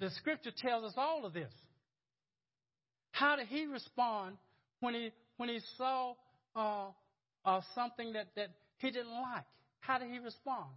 the 0.00 0.10
scripture 0.10 0.52
tells 0.56 0.84
us 0.84 0.94
all 0.96 1.24
of 1.24 1.32
this. 1.32 1.52
How 3.12 3.36
did 3.36 3.48
he 3.48 3.66
respond 3.66 4.36
when 4.80 4.94
he 4.94 5.10
when 5.36 5.48
he 5.48 5.60
saw 5.76 6.14
uh, 6.54 6.88
uh, 7.44 7.60
something 7.74 8.12
that, 8.12 8.28
that 8.36 8.48
he 8.78 8.90
didn't 8.90 9.10
like? 9.10 9.44
How 9.80 9.98
did 9.98 10.10
he 10.10 10.18
respond? 10.18 10.70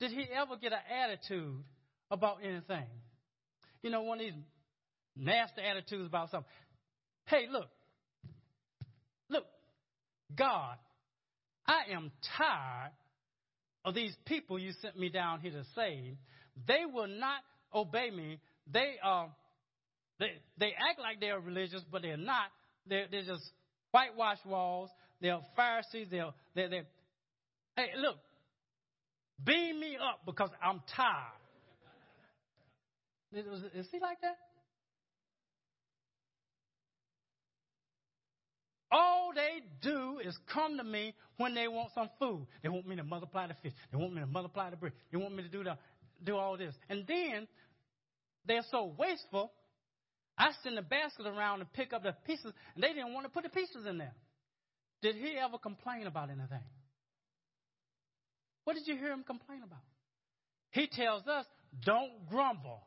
Did 0.00 0.12
he 0.12 0.26
ever 0.34 0.56
get 0.56 0.72
an 0.72 0.78
attitude 1.04 1.62
about 2.10 2.38
anything? 2.42 2.86
You 3.82 3.90
know, 3.90 4.02
one 4.02 4.18
of 4.18 4.24
these 4.24 4.34
nasty 5.16 5.62
attitudes 5.62 6.06
about 6.06 6.30
something. 6.30 6.50
Hey, 7.26 7.46
look. 7.50 7.68
Look. 9.28 9.44
God, 10.36 10.76
I 11.66 11.92
am 11.92 12.10
tired 12.38 12.92
of 13.84 13.94
these 13.94 14.14
people 14.26 14.58
you 14.58 14.72
sent 14.80 14.98
me 14.98 15.08
down 15.08 15.40
here 15.40 15.52
to 15.52 15.64
save. 15.74 16.16
They 16.66 16.84
will 16.90 17.08
not 17.08 17.40
obey 17.74 18.10
me. 18.10 18.38
They 18.72 18.96
are, 19.02 19.30
they, 20.18 20.40
they 20.58 20.74
act 20.90 20.98
like 20.98 21.20
they 21.20 21.30
are 21.30 21.40
religious, 21.40 21.82
but 21.90 22.02
they're 22.02 22.16
not. 22.16 22.50
They're, 22.86 23.06
they're 23.10 23.24
just 23.24 23.44
whitewashed 23.90 24.46
walls. 24.46 24.90
They're 25.20 25.40
Pharisees. 25.56 26.08
They're, 26.10 26.32
they're, 26.54 26.68
they're, 26.68 26.86
hey, 27.76 27.88
look, 27.96 28.16
beam 29.44 29.80
me 29.80 29.96
up 29.96 30.20
because 30.26 30.50
I'm 30.62 30.82
tired. 30.94 31.38
Is, 33.32 33.86
he 33.90 33.98
like 33.98 34.20
that? 34.20 34.36
All 38.90 39.32
they 39.34 39.62
do 39.80 40.20
is 40.22 40.36
come 40.52 40.76
to 40.76 40.84
me 40.84 41.14
when 41.38 41.54
they 41.54 41.66
want 41.66 41.92
some 41.94 42.10
food. 42.18 42.46
They 42.62 42.68
want 42.68 42.86
me 42.86 42.96
to 42.96 43.04
multiply 43.04 43.46
the 43.46 43.54
fish. 43.62 43.72
They 43.90 43.96
want 43.96 44.12
me 44.12 44.20
to 44.20 44.26
multiply 44.26 44.68
the 44.68 44.76
bread. 44.76 44.92
They 45.10 45.16
want 45.16 45.34
me 45.34 45.42
to 45.42 45.48
do 45.48 45.64
the, 45.64 45.78
do 46.24 46.36
all 46.36 46.56
this. 46.56 46.74
And 46.88 47.04
then 47.06 47.46
they're 48.46 48.64
so 48.70 48.94
wasteful. 48.98 49.52
I 50.38 50.50
send 50.62 50.76
the 50.76 50.82
basket 50.82 51.26
around 51.26 51.60
and 51.60 51.72
pick 51.72 51.92
up 51.92 52.02
the 52.02 52.16
pieces, 52.26 52.52
and 52.74 52.82
they 52.82 52.88
didn't 52.88 53.12
want 53.12 53.26
to 53.26 53.30
put 53.30 53.44
the 53.44 53.50
pieces 53.50 53.86
in 53.88 53.98
there. 53.98 54.14
Did 55.02 55.16
he 55.16 55.36
ever 55.38 55.58
complain 55.58 56.06
about 56.06 56.30
anything? 56.30 56.64
What 58.64 58.74
did 58.74 58.86
you 58.86 58.96
hear 58.96 59.12
him 59.12 59.24
complain 59.26 59.62
about? 59.64 59.82
He 60.70 60.86
tells 60.86 61.26
us, 61.26 61.44
don't 61.84 62.28
grumble. 62.30 62.80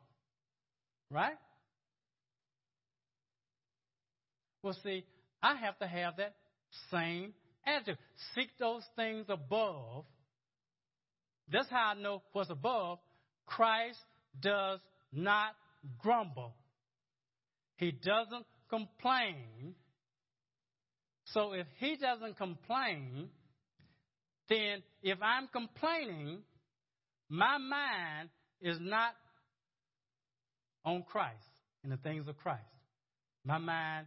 Right? 1.10 1.36
Well, 4.62 4.76
see, 4.82 5.04
I 5.42 5.54
have 5.56 5.78
to 5.78 5.86
have 5.86 6.16
that 6.16 6.34
same 6.90 7.34
attitude. 7.64 7.98
Seek 8.34 8.48
those 8.58 8.82
things 8.96 9.26
above. 9.28 10.04
That's 11.52 11.68
how 11.70 11.92
I 11.96 12.00
know 12.00 12.22
what's 12.32 12.50
above. 12.50 12.98
Christ 13.46 13.98
does 14.40 14.80
not 15.12 15.54
grumble. 15.98 16.54
He 17.76 17.92
doesn't 17.92 18.46
complain. 18.68 19.74
So 21.26 21.52
if 21.52 21.66
he 21.78 21.96
doesn't 21.96 22.36
complain, 22.36 23.28
then 24.48 24.82
if 25.02 25.18
I'm 25.22 25.48
complaining, 25.48 26.38
my 27.28 27.58
mind 27.58 28.28
is 28.60 28.78
not 28.80 29.12
on 30.84 31.02
Christ 31.02 31.34
and 31.82 31.92
the 31.92 31.96
things 31.98 32.28
of 32.28 32.36
Christ. 32.38 32.62
My 33.44 33.58
mind 33.58 34.06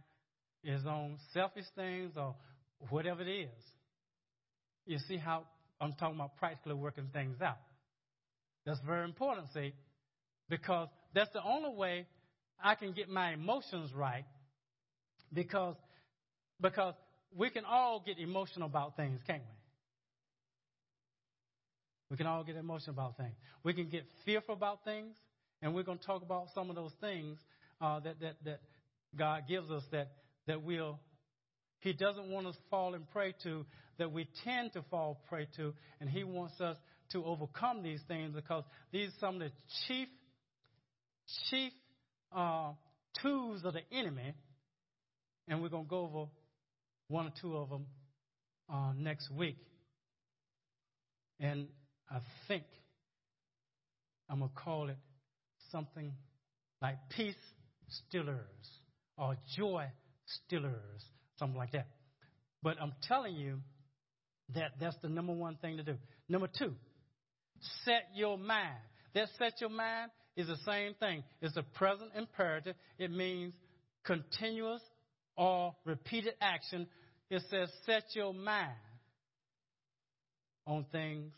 is 0.64 0.84
on 0.86 1.18
selfish 1.32 1.66
things 1.76 2.12
or 2.16 2.34
whatever 2.88 3.22
it 3.22 3.28
is. 3.28 3.64
You 4.86 4.98
see 5.06 5.16
how 5.16 5.44
I'm 5.80 5.92
talking 5.92 6.16
about 6.16 6.36
practically 6.36 6.74
working 6.74 7.08
things 7.12 7.40
out. 7.40 7.58
That's 8.66 8.80
very 8.86 9.04
important, 9.04 9.46
see, 9.54 9.72
because 10.48 10.88
that's 11.14 11.30
the 11.32 11.42
only 11.42 11.74
way 11.76 12.06
I 12.62 12.74
can 12.74 12.92
get 12.92 13.08
my 13.08 13.32
emotions 13.32 13.90
right. 13.94 14.24
Because 15.32 15.76
because 16.60 16.94
we 17.36 17.48
can 17.48 17.64
all 17.64 18.02
get 18.04 18.18
emotional 18.18 18.66
about 18.66 18.96
things, 18.96 19.20
can't 19.26 19.42
we? 19.42 19.54
We 22.10 22.16
can 22.16 22.26
all 22.26 22.44
get 22.44 22.56
emotional 22.56 22.92
about 22.94 23.16
things. 23.16 23.34
We 23.62 23.72
can 23.72 23.88
get 23.88 24.04
fearful 24.24 24.54
about 24.54 24.84
things, 24.84 25.16
and 25.62 25.74
we're 25.74 25.84
going 25.84 25.98
to 25.98 26.04
talk 26.04 26.22
about 26.22 26.48
some 26.54 26.68
of 26.68 26.76
those 26.76 26.92
things 27.00 27.38
uh, 27.80 28.00
that, 28.00 28.20
that, 28.20 28.34
that 28.44 28.60
God 29.16 29.44
gives 29.48 29.70
us 29.70 29.84
that 29.92 30.10
that 30.46 30.62
we'll, 30.62 30.98
He 31.80 31.92
doesn't 31.92 32.28
want 32.28 32.46
us 32.46 32.56
to 32.56 32.62
fall 32.70 32.94
and 32.94 33.08
prey 33.10 33.34
to, 33.44 33.64
that 33.98 34.10
we 34.10 34.26
tend 34.44 34.72
to 34.72 34.82
fall 34.90 35.20
prey 35.28 35.46
to, 35.56 35.72
and 36.00 36.10
He 36.10 36.24
wants 36.24 36.60
us 36.60 36.76
to 37.12 37.24
overcome 37.24 37.82
these 37.82 38.00
things 38.08 38.32
because 38.34 38.64
these 38.92 39.08
are 39.08 39.20
some 39.20 39.34
of 39.36 39.40
the 39.40 39.50
chief, 39.86 40.08
chief 41.50 41.72
uh, 42.34 42.72
tools 43.22 43.62
of 43.64 43.74
the 43.74 43.82
enemy, 43.92 44.34
and 45.48 45.62
we're 45.62 45.68
going 45.68 45.84
to 45.84 45.90
go 45.90 46.02
over 46.02 46.30
one 47.08 47.26
or 47.26 47.32
two 47.40 47.56
of 47.56 47.68
them 47.68 47.86
uh, 48.72 48.92
next 48.96 49.30
week. 49.30 49.56
And 51.40 51.66
I 52.10 52.18
think 52.48 52.64
I'm 54.28 54.38
going 54.38 54.50
to 54.50 54.56
call 54.56 54.88
it 54.88 54.98
something 55.72 56.12
like 56.80 56.96
peace 57.16 57.34
stillers 57.90 58.36
or 59.16 59.36
joy 59.56 59.86
stillers, 60.28 61.02
something 61.38 61.58
like 61.58 61.72
that. 61.72 61.88
But 62.62 62.76
I'm 62.80 62.92
telling 63.08 63.34
you 63.34 63.58
that 64.54 64.72
that's 64.80 64.96
the 65.02 65.08
number 65.08 65.32
one 65.32 65.56
thing 65.56 65.78
to 65.78 65.82
do. 65.82 65.96
Number 66.28 66.48
two, 66.58 66.74
set 67.84 68.08
your 68.14 68.38
mind. 68.38 68.76
That 69.14 69.28
set 69.38 69.60
your 69.60 69.70
mind 69.70 70.10
is 70.36 70.46
the 70.46 70.56
same 70.66 70.94
thing. 70.94 71.24
It's 71.40 71.56
a 71.56 71.62
present 71.62 72.10
imperative. 72.16 72.76
It 72.98 73.10
means 73.10 73.52
continuous 74.04 74.82
or 75.36 75.74
repeated 75.84 76.34
action. 76.40 76.86
It 77.28 77.42
says 77.50 77.68
set 77.86 78.04
your 78.14 78.32
mind 78.34 78.76
on 80.66 80.86
things 80.92 81.32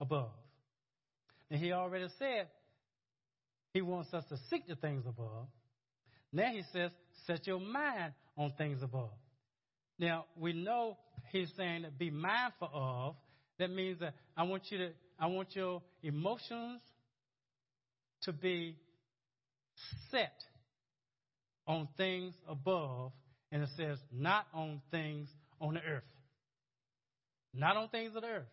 above. 0.00 0.30
And 1.50 1.60
he 1.60 1.72
already 1.72 2.08
said 2.18 2.48
he 3.72 3.82
wants 3.82 4.12
us 4.12 4.24
to 4.28 4.36
seek 4.50 4.66
the 4.66 4.76
things 4.76 5.04
above. 5.06 5.46
Now 6.32 6.52
he 6.52 6.62
says, 6.72 6.90
set 7.26 7.46
your 7.46 7.60
mind 7.60 8.12
on 8.36 8.52
things 8.56 8.82
above. 8.82 9.10
Now, 9.98 10.26
we 10.36 10.52
know 10.52 10.96
he's 11.30 11.50
saying 11.56 11.84
be 11.98 12.10
mindful 12.10 12.70
of. 12.72 13.16
That 13.60 13.70
means 13.70 14.00
that 14.00 14.14
I 14.34 14.44
want 14.44 14.62
you 14.70 14.78
to, 14.78 14.90
I 15.18 15.26
want 15.26 15.54
your 15.54 15.82
emotions 16.02 16.80
to 18.22 18.32
be 18.32 18.74
set 20.10 20.32
on 21.66 21.86
things 21.98 22.32
above. 22.48 23.12
And 23.52 23.62
it 23.62 23.68
says, 23.76 23.98
not 24.10 24.46
on 24.54 24.80
things 24.90 25.28
on 25.60 25.74
the 25.74 25.80
earth. 25.80 26.04
Not 27.52 27.76
on 27.76 27.88
things 27.90 28.16
of 28.16 28.22
the 28.22 28.28
earth. 28.28 28.48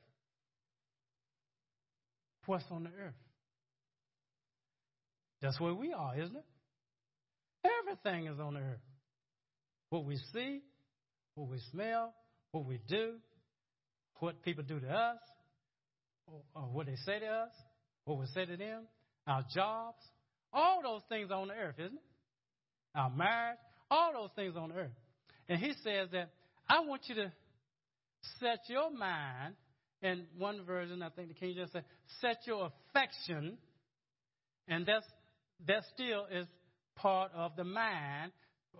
What's 2.45 2.65
on 2.69 2.83
the 2.83 2.89
earth? 2.89 3.13
That's 5.41 5.57
where 5.57 5.73
we 5.73 5.93
are, 5.93 6.19
isn't 6.19 6.35
it? 6.35 6.45
Everything 7.81 8.27
is 8.27 8.41
on 8.41 8.55
the 8.55 8.59
earth. 8.59 8.81
What 9.89 10.03
we 10.03 10.17
see, 10.33 10.59
what 11.35 11.47
we 11.47 11.59
smell, 11.71 12.13
what 12.51 12.65
we 12.65 12.81
do, 12.89 13.13
what 14.19 14.41
people 14.43 14.63
do 14.63 14.79
to 14.79 14.89
us, 14.89 15.17
or 16.55 16.63
what 16.63 16.85
they 16.87 16.95
say 17.05 17.19
to 17.19 17.25
us, 17.25 17.51
what 18.05 18.19
we 18.19 18.25
say 18.33 18.45
to 18.45 18.57
them, 18.57 18.83
our 19.25 19.43
jobs, 19.53 19.97
all 20.53 20.81
those 20.81 21.01
things 21.09 21.31
on 21.31 21.49
the 21.49 21.53
earth, 21.53 21.75
isn't 21.77 21.93
it? 21.93 22.01
Our 22.95 23.09
marriage, 23.09 23.57
all 23.91 24.13
those 24.13 24.29
things 24.35 24.55
on 24.57 24.69
the 24.69 24.75
earth. 24.75 24.91
And 25.49 25.59
he 25.59 25.73
says 25.83 26.09
that 26.11 26.31
I 26.69 26.81
want 26.81 27.01
you 27.07 27.15
to 27.15 27.31
set 28.39 28.59
your 28.67 28.91
mind, 28.91 29.55
in 30.01 30.25
one 30.37 30.63
version, 30.63 31.01
I 31.01 31.09
think 31.09 31.29
the 31.29 31.33
King 31.33 31.55
James 31.55 31.71
said, 31.71 31.83
set 32.21 32.37
your 32.45 32.71
affection, 32.93 33.57
and 34.67 34.85
that's 34.85 35.05
that 35.65 35.83
still 35.93 36.27
is 36.31 36.45
part 36.95 37.31
of 37.33 37.55
the 37.55 37.63
mind. 37.63 38.31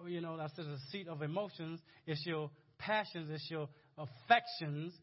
You 0.08 0.21
know, 0.21 0.38
that's 0.38 0.56
the 0.56 0.78
seat 0.91 1.08
of 1.08 1.23
emotions. 1.23 1.80
It's 2.06 2.23
your 2.26 2.52
passions. 2.78 3.30
It's 3.32 3.50
your 3.50 3.67
affections. 3.97 4.93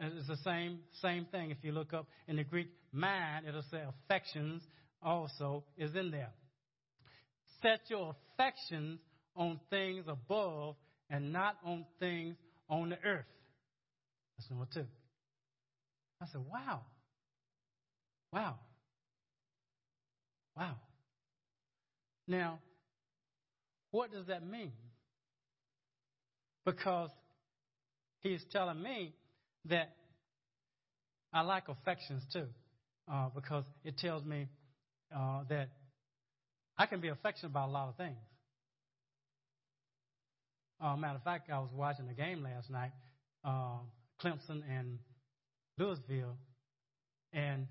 It's 0.00 0.28
the 0.28 0.36
same 0.38 0.78
same 1.02 1.26
thing. 1.26 1.50
If 1.50 1.58
you 1.62 1.72
look 1.72 1.92
up 1.92 2.06
in 2.26 2.36
the 2.36 2.44
Greek 2.44 2.68
mind, 2.92 3.46
it'll 3.46 3.62
say 3.70 3.82
affections 4.04 4.62
also 5.02 5.64
is 5.76 5.94
in 5.94 6.10
there. 6.10 6.30
Set 7.62 7.80
your 7.88 8.14
affections 8.34 9.00
on 9.34 9.60
things 9.70 10.04
above 10.06 10.76
and 11.10 11.32
not 11.32 11.56
on 11.64 11.84
things 11.98 12.36
on 12.68 12.90
the 12.90 12.98
earth. 13.04 13.24
That's 14.36 14.50
number 14.50 14.66
two. 14.72 14.86
I 16.20 16.26
said, 16.26 16.40
wow. 16.50 16.80
Wow. 18.32 18.56
Wow. 20.56 20.74
Now, 22.26 22.58
what 23.90 24.12
does 24.12 24.26
that 24.26 24.46
mean? 24.46 24.72
Because 26.64 27.10
he's 28.20 28.44
telling 28.52 28.82
me 28.82 29.14
that 29.68 29.94
I 31.32 31.42
like 31.42 31.64
affections 31.68 32.22
too, 32.32 32.46
uh, 33.12 33.28
because 33.34 33.64
it 33.84 33.98
tells 33.98 34.24
me 34.24 34.48
uh, 35.14 35.42
that 35.48 35.68
I 36.76 36.86
can 36.86 37.00
be 37.00 37.08
affectionate 37.08 37.50
about 37.50 37.68
a 37.68 37.72
lot 37.72 37.88
of 37.88 37.96
things. 37.96 38.16
Uh, 40.80 40.96
matter 40.96 41.16
of 41.16 41.24
fact, 41.24 41.50
I 41.50 41.58
was 41.58 41.70
watching 41.74 42.06
the 42.06 42.14
game 42.14 42.42
last 42.42 42.70
night, 42.70 42.92
uh, 43.44 43.78
Clemson 44.22 44.62
and 44.70 44.98
Louisville, 45.76 46.36
and 47.32 47.66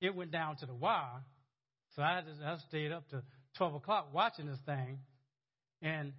it 0.00 0.14
went 0.14 0.32
down 0.32 0.56
to 0.56 0.66
the 0.66 0.74
wire. 0.74 1.22
So 1.94 2.02
I, 2.02 2.22
just, 2.26 2.40
I 2.42 2.56
stayed 2.68 2.92
up 2.92 3.08
to 3.10 3.22
12 3.58 3.74
o'clock 3.74 4.08
watching 4.14 4.46
this 4.46 4.58
thing, 4.64 4.98
and 5.82 6.12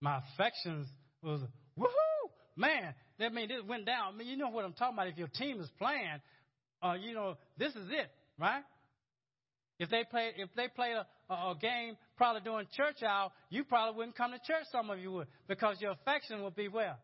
my 0.00 0.18
affections 0.18 0.88
was 1.22 1.40
woohoo, 1.78 2.13
man. 2.56 2.94
That 3.18 3.32
mean 3.32 3.50
it 3.50 3.66
went 3.66 3.86
down. 3.86 4.14
I 4.14 4.16
mean, 4.16 4.28
you 4.28 4.36
know 4.36 4.48
what 4.48 4.64
I'm 4.64 4.72
talking 4.72 4.94
about. 4.94 5.08
If 5.08 5.18
your 5.18 5.28
team 5.28 5.60
is 5.60 5.70
playing, 5.78 6.20
uh, 6.82 6.94
you 6.94 7.14
know 7.14 7.36
this 7.58 7.70
is 7.74 7.88
it, 7.90 8.10
right? 8.38 8.62
If 9.78 9.90
they 9.90 10.04
play, 10.08 10.30
if 10.36 10.50
they 10.56 10.68
played 10.68 10.96
a, 10.96 11.32
a 11.32 11.54
game 11.60 11.96
probably 12.16 12.42
during 12.42 12.66
church 12.76 13.02
hour, 13.02 13.30
you 13.50 13.64
probably 13.64 13.96
wouldn't 13.96 14.16
come 14.16 14.32
to 14.32 14.38
church. 14.38 14.64
Some 14.70 14.90
of 14.90 14.98
you 14.98 15.12
would 15.12 15.26
because 15.48 15.80
your 15.80 15.92
affection 15.92 16.42
would 16.42 16.56
be 16.56 16.68
where. 16.68 16.96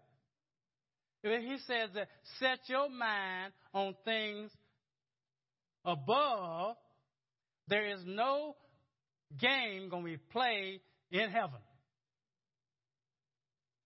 He 1.23 1.57
says 1.67 1.91
that 1.95 2.09
set 2.39 2.61
your 2.67 2.89
mind 2.89 3.53
on 3.75 3.95
things 4.05 4.51
above. 5.85 6.77
There 7.69 7.87
is 7.87 8.01
no 8.07 8.57
game 9.39 9.89
going 9.91 10.05
to 10.05 10.11
be 10.11 10.17
played 10.17 10.81
in 11.11 11.31
heaven. 11.31 11.61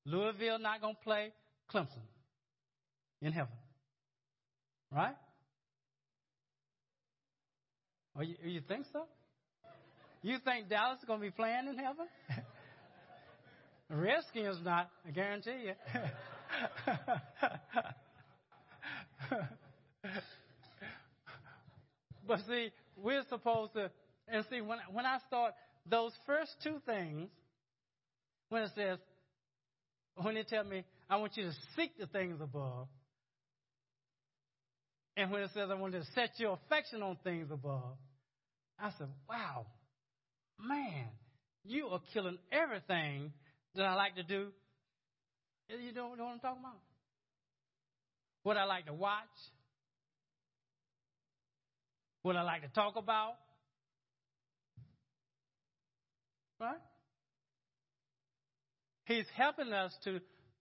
Louisville 0.07 0.59
not 0.59 0.81
going 0.81 0.95
to 0.95 1.01
play 1.01 1.33
Clemson 1.73 2.03
in 3.23 3.33
heaven. 3.33 3.53
Right? 4.91 5.15
Oh, 8.17 8.23
you, 8.23 8.37
you 8.45 8.61
think 8.61 8.87
so? 8.93 9.05
You 10.23 10.39
think 10.45 10.69
Dallas 10.69 10.99
is 11.01 11.05
going 11.05 11.21
to 11.21 11.25
be 11.25 11.31
playing 11.31 11.69
in 11.69 11.77
heaven? 11.77 12.07
Redskins 13.91 14.59
not, 14.65 14.89
I 15.07 15.11
guarantee 15.11 15.67
you. 15.67 15.75
but 22.27 22.41
see, 22.47 22.71
we're 22.97 23.25
supposed 23.29 23.75
to, 23.75 23.91
and 24.29 24.45
see, 24.49 24.61
when, 24.61 24.79
when 24.93 25.05
I 25.05 25.19
start 25.27 25.55
those 25.89 26.13
first 26.27 26.53
two 26.63 26.81
things, 26.87 27.29
when 28.49 28.63
it 28.63 28.71
says, 28.75 28.99
when 30.17 30.35
they 30.37 30.45
tell 30.45 30.65
me, 30.65 30.85
I 31.09 31.17
want 31.17 31.37
you 31.37 31.45
to 31.45 31.53
seek 31.77 31.99
the 31.99 32.07
things 32.07 32.41
above, 32.41 32.89
and 35.17 35.31
when 35.31 35.43
it 35.43 35.51
says, 35.55 35.69
I 35.71 35.75
want 35.75 35.95
you 35.95 36.01
to 36.01 36.07
set 36.15 36.31
your 36.39 36.59
affection 36.65 37.03
on 37.03 37.17
things 37.23 37.51
above, 37.53 37.97
I 38.79 38.91
said, 38.99 39.09
wow, 39.29 39.67
man, 40.59 41.07
you 41.65 41.87
are 41.89 42.01
killing 42.13 42.39
everything 42.51 43.33
that 43.77 43.85
I 43.85 43.95
like 43.95 44.17
to 44.17 44.23
do. 44.23 44.49
You 45.69 45.93
know, 45.93 46.15
know 46.15 46.25
what 46.25 46.33
I'm 46.33 46.41
talking 46.41 46.61
about? 46.61 46.81
What 48.43 48.57
I 48.57 48.65
like 48.65 48.87
to 48.87 48.93
watch, 48.93 49.23
what 52.23 52.37
I 52.37 52.43
like 52.43 52.63
to 52.63 52.69
talk 52.69 52.97
about. 52.97 53.35
Right? 56.61 56.77
He's 59.07 59.27
helping 59.37 59.73
us 59.73 59.93
to, 60.05 60.21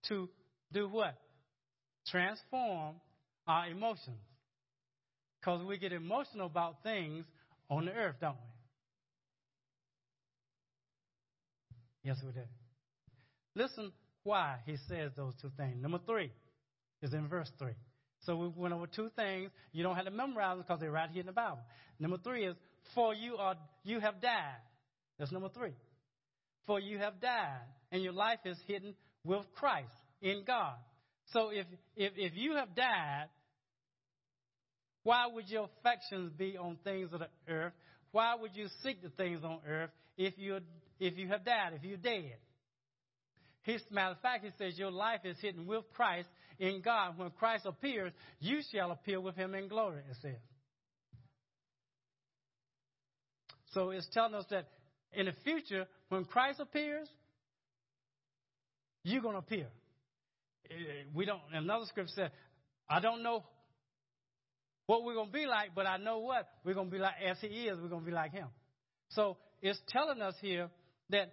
to 0.10 0.30
do 0.72 0.88
what? 0.90 1.16
Transform 2.08 2.96
our 3.48 3.68
emotions. 3.68 4.18
Because 5.40 5.66
we 5.66 5.78
get 5.78 5.92
emotional 5.92 6.46
about 6.46 6.84
things 6.84 7.26
on 7.70 7.86
the 7.86 7.92
earth, 7.92 8.16
don't 8.22 8.36
we? 8.36 8.54
Yes, 12.10 12.18
we 12.26 12.32
do. 12.32 12.42
Listen 13.56 13.92
why 14.24 14.58
he 14.66 14.78
says 14.88 15.12
those 15.16 15.34
two 15.42 15.52
things. 15.58 15.82
Number 15.82 16.00
three 16.06 16.32
is 17.02 17.14
in 17.14 17.28
verse 17.28 17.52
three. 17.60 17.76
So 18.26 18.36
we 18.36 18.48
went 18.48 18.74
over 18.74 18.88
two 18.88 19.10
things. 19.16 19.52
You 19.74 19.84
don't 19.84 19.96
have 19.96 20.06
to 20.06 20.12
memorize 20.12 20.52
them 20.52 20.60
because 20.60 20.80
they're 20.80 20.92
right 20.92 21.10
here 21.10 21.22
in 21.22 21.26
the 21.28 21.34
Bible. 21.34 21.60
Number 22.00 22.18
three 22.18 22.46
is 22.46 22.56
for 22.96 23.14
you 23.14 23.36
are 23.38 23.56
you 23.84 24.00
have 24.00 24.22
died. 24.22 24.62
That's 25.20 25.32
number 25.32 25.50
three. 25.50 25.74
For 26.66 26.80
you 26.80 26.98
have 27.00 27.20
died, 27.20 27.60
and 27.92 28.02
your 28.02 28.14
life 28.14 28.40
is 28.46 28.58
hidden 28.68 28.96
with 29.26 29.46
Christ 29.56 29.94
in 30.22 30.44
God. 30.46 30.76
So 31.32 31.50
if 31.50 31.66
if 31.96 32.14
if 32.16 32.34
you 32.36 32.56
have 32.56 32.76
died, 32.76 33.28
why 35.04 35.28
would 35.28 35.50
your 35.50 35.70
affections 35.80 36.32
be 36.38 36.58
on 36.58 36.78
things 36.84 37.12
of 37.14 37.20
the 37.20 37.30
earth? 37.48 37.74
Why 38.12 38.36
would 38.36 38.56
you 38.56 38.68
seek 38.84 39.02
the 39.02 39.10
things 39.10 39.44
on 39.44 39.60
earth 39.68 39.90
if 40.18 40.38
you 40.38 40.60
if 41.00 41.18
you 41.18 41.28
have 41.30 41.44
died, 41.44 41.74
if 41.74 41.84
you're 41.84 41.98
dead? 41.98 42.38
His 43.64 43.82
matter 43.90 44.12
of 44.12 44.20
fact, 44.20 44.44
he 44.44 44.52
says 44.58 44.78
your 44.78 44.92
life 44.92 45.22
is 45.24 45.38
hidden 45.40 45.66
with 45.66 45.86
Christ 45.94 46.28
in 46.60 46.82
God. 46.82 47.18
When 47.18 47.32
Christ 47.32 47.66
appears, 47.66 48.12
you 48.40 48.62
shall 48.74 48.92
appear 48.92 49.22
with 49.22 49.36
him 49.36 49.56
in 49.56 49.70
glory, 49.70 50.02
it 50.10 50.18
says. 50.22 50.36
So 53.72 53.90
it's 53.92 54.08
telling 54.14 54.36
us 54.36 54.46
that 54.52 54.68
in 55.14 55.28
the 55.28 55.34
future, 55.44 55.88
when 56.10 56.26
Christ 56.26 56.60
appears, 56.60 57.08
you're 59.04 59.22
going 59.22 59.34
to 59.34 59.40
appear. 59.40 59.68
Eh, 60.70 60.74
eh, 60.74 61.04
we 61.14 61.26
don't, 61.26 61.42
another 61.52 61.86
scripture 61.86 62.14
said, 62.16 62.32
I 62.90 63.00
don't 63.00 63.24
know 63.24 63.44
what 64.86 65.04
we're 65.04 65.14
going 65.14 65.28
to 65.28 65.34
be 65.34 65.46
like, 65.46 65.70
but 65.76 65.86
I 65.86 65.98
know 65.98 66.20
what 66.20 66.48
we're 66.64 66.74
going 66.74 66.90
to 66.90 66.92
be 66.92 67.00
like 67.00 67.16
as 67.26 67.38
he 67.42 67.48
is, 67.48 67.80
we're 67.82 67.90
going 67.90 68.02
to 68.02 68.06
be 68.06 68.16
like 68.16 68.32
him. 68.32 68.48
So 69.10 69.38
it's 69.62 69.80
telling 69.90 70.22
us 70.22 70.36
here 70.42 70.70
that 71.10 71.32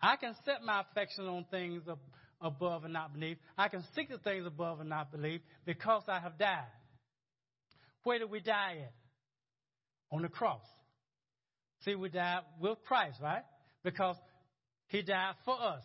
I 0.00 0.16
can 0.16 0.34
set 0.44 0.62
my 0.64 0.82
affection 0.82 1.26
on 1.26 1.44
things 1.50 1.82
above 2.40 2.84
and 2.84 2.92
not 2.92 3.12
beneath. 3.12 3.38
I 3.56 3.68
can 3.68 3.84
seek 3.94 4.08
the 4.08 4.18
things 4.18 4.46
above 4.46 4.80
and 4.80 4.88
not 4.88 5.10
believe 5.10 5.40
because 5.66 6.02
I 6.08 6.20
have 6.20 6.38
died. 6.38 6.68
Where 8.04 8.18
did 8.18 8.30
we 8.30 8.40
die 8.40 8.84
at? 8.84 8.92
On 10.10 10.22
the 10.22 10.28
cross. 10.28 10.62
See, 11.84 11.94
we 11.94 12.08
died 12.08 12.40
with 12.60 12.78
Christ, 12.86 13.18
right? 13.22 13.42
Because 13.84 14.16
he 14.86 15.02
died 15.02 15.34
for 15.44 15.60
us. 15.60 15.82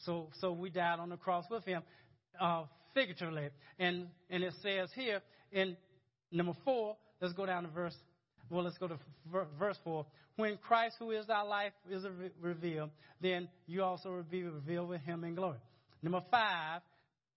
So, 0.00 0.28
so 0.40 0.52
we 0.52 0.70
died 0.70 0.98
on 0.98 1.08
the 1.08 1.16
cross 1.16 1.44
with 1.50 1.64
him, 1.64 1.82
uh, 2.40 2.64
figuratively. 2.94 3.48
And, 3.78 4.08
and 4.30 4.42
it 4.42 4.54
says 4.62 4.90
here 4.94 5.20
in 5.52 5.76
number 6.30 6.52
four, 6.64 6.96
let's 7.20 7.34
go 7.34 7.46
down 7.46 7.64
to 7.64 7.68
verse 7.70 7.96
well, 8.50 8.64
let's 8.64 8.78
go 8.78 8.88
to 8.88 8.98
verse 9.58 9.76
4. 9.82 10.06
When 10.36 10.56
Christ, 10.58 10.96
who 10.98 11.10
is 11.10 11.26
our 11.28 11.46
life, 11.46 11.72
is 11.90 12.04
revealed, 12.40 12.90
then 13.20 13.48
you 13.66 13.82
also 13.82 14.10
will 14.10 14.22
be 14.22 14.44
revealed 14.44 14.88
with 14.88 15.00
him 15.00 15.24
in 15.24 15.34
glory. 15.34 15.58
Number 16.02 16.20
5, 16.30 16.80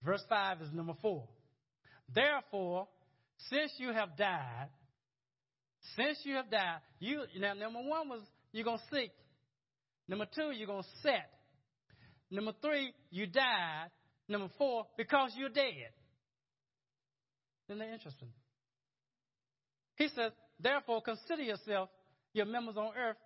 verse 0.04 0.24
5 0.30 0.62
is 0.62 0.69
number 0.74 0.93
4. 1.02 1.24
Therefore, 2.13 2.88
since 3.50 3.72
you 3.78 3.91
have 3.93 4.17
died, 4.17 4.67
since 5.95 6.19
you 6.24 6.36
have 6.36 6.52
died, 6.52 6.80
you 7.00 7.22
now 7.38 7.54
number 7.54 7.80
one 7.80 8.10
was 8.10 8.22
you're 8.52 8.65
gonna 8.65 8.82
seek. 8.91 9.12
Number 10.08 10.26
two, 10.36 10.52
you're 10.52 10.67
gonna 10.67 10.84
set. 11.02 11.30
Number 12.32 12.54
three, 12.62 12.94
you 13.10 13.28
died. 13.28 13.88
Number 14.28 14.50
four, 14.58 14.86
because 14.98 15.32
you're 15.36 15.50
dead. 15.50 15.92
Isn't 17.68 17.80
that 17.80 17.94
interesting? 17.94 18.30
He 19.96 20.08
says, 20.10 20.32
Therefore, 20.60 21.02
consider 21.02 21.42
yourself, 21.42 21.89
your 22.34 22.46
members 22.46 22.78
on 22.78 22.92
earth, 22.98 23.18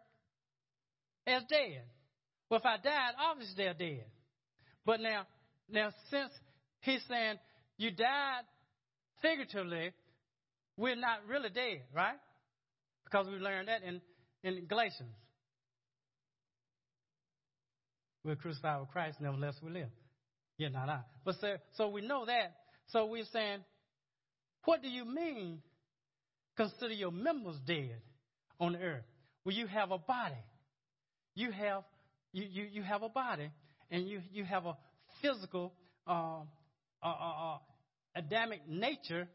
as 1.26 1.44
dead. 1.50 1.84
Well, 2.50 2.60
if 2.60 2.66
I 2.66 2.78
died, 2.78 3.14
obviously 3.20 3.56
they're 3.58 3.74
dead. 3.74 4.06
But 4.86 5.00
now, 5.00 5.26
now 5.70 5.92
since 6.12 6.32
he's 6.82 7.02
saying 7.10 7.38
you 7.78 7.92
died 7.92 8.44
figuratively, 9.22 9.92
we're 10.78 10.96
not 10.96 11.20
really 11.28 11.50
dead, 11.50 11.84
right? 11.94 12.18
Because 13.06 13.28
we 13.28 13.34
learned 13.34 13.68
that 13.68 13.82
in, 13.84 14.02
in 14.44 14.66
Galatians. 14.66 15.16
We're 18.24 18.36
crucified 18.36 18.80
with 18.80 18.90
Christ, 18.90 19.20
nevertheless 19.20 19.56
we 19.62 19.72
live. 19.72 19.90
Yeah, 20.58 20.70
not 20.70 20.90
I. 20.90 21.00
But 21.26 21.36
so, 21.42 21.56
so 21.76 21.90
we 21.90 22.02
know 22.02 22.26
that. 22.26 22.56
So 22.88 23.06
we're 23.06 23.26
saying, 23.32 23.60
what 24.66 24.82
do 24.82 24.90
you 24.90 25.06
mean 25.06 25.60
Consider 26.56 26.94
your 26.94 27.12
members 27.12 27.56
dead 27.66 28.00
on 28.60 28.74
the 28.74 28.80
earth. 28.80 29.04
Well, 29.44 29.56
you 29.56 29.68
have 29.68 29.92
a 29.92 29.98
body. 29.98 30.36
You 31.36 31.52
have 31.52 31.84
you, 32.32 32.46
you, 32.50 32.68
you 32.72 32.84
have 32.84 33.04
a 33.04 33.10
body 33.10 33.50
and 33.92 34.08
you, 34.08 34.22
you 34.32 34.44
have 34.44 34.66
a 34.66 34.78
physical 35.22 35.74
uh, 36.08 36.42
uh, 37.02 37.08
uh, 37.08 37.58
Adamic 38.16 38.68
nature 38.68 39.28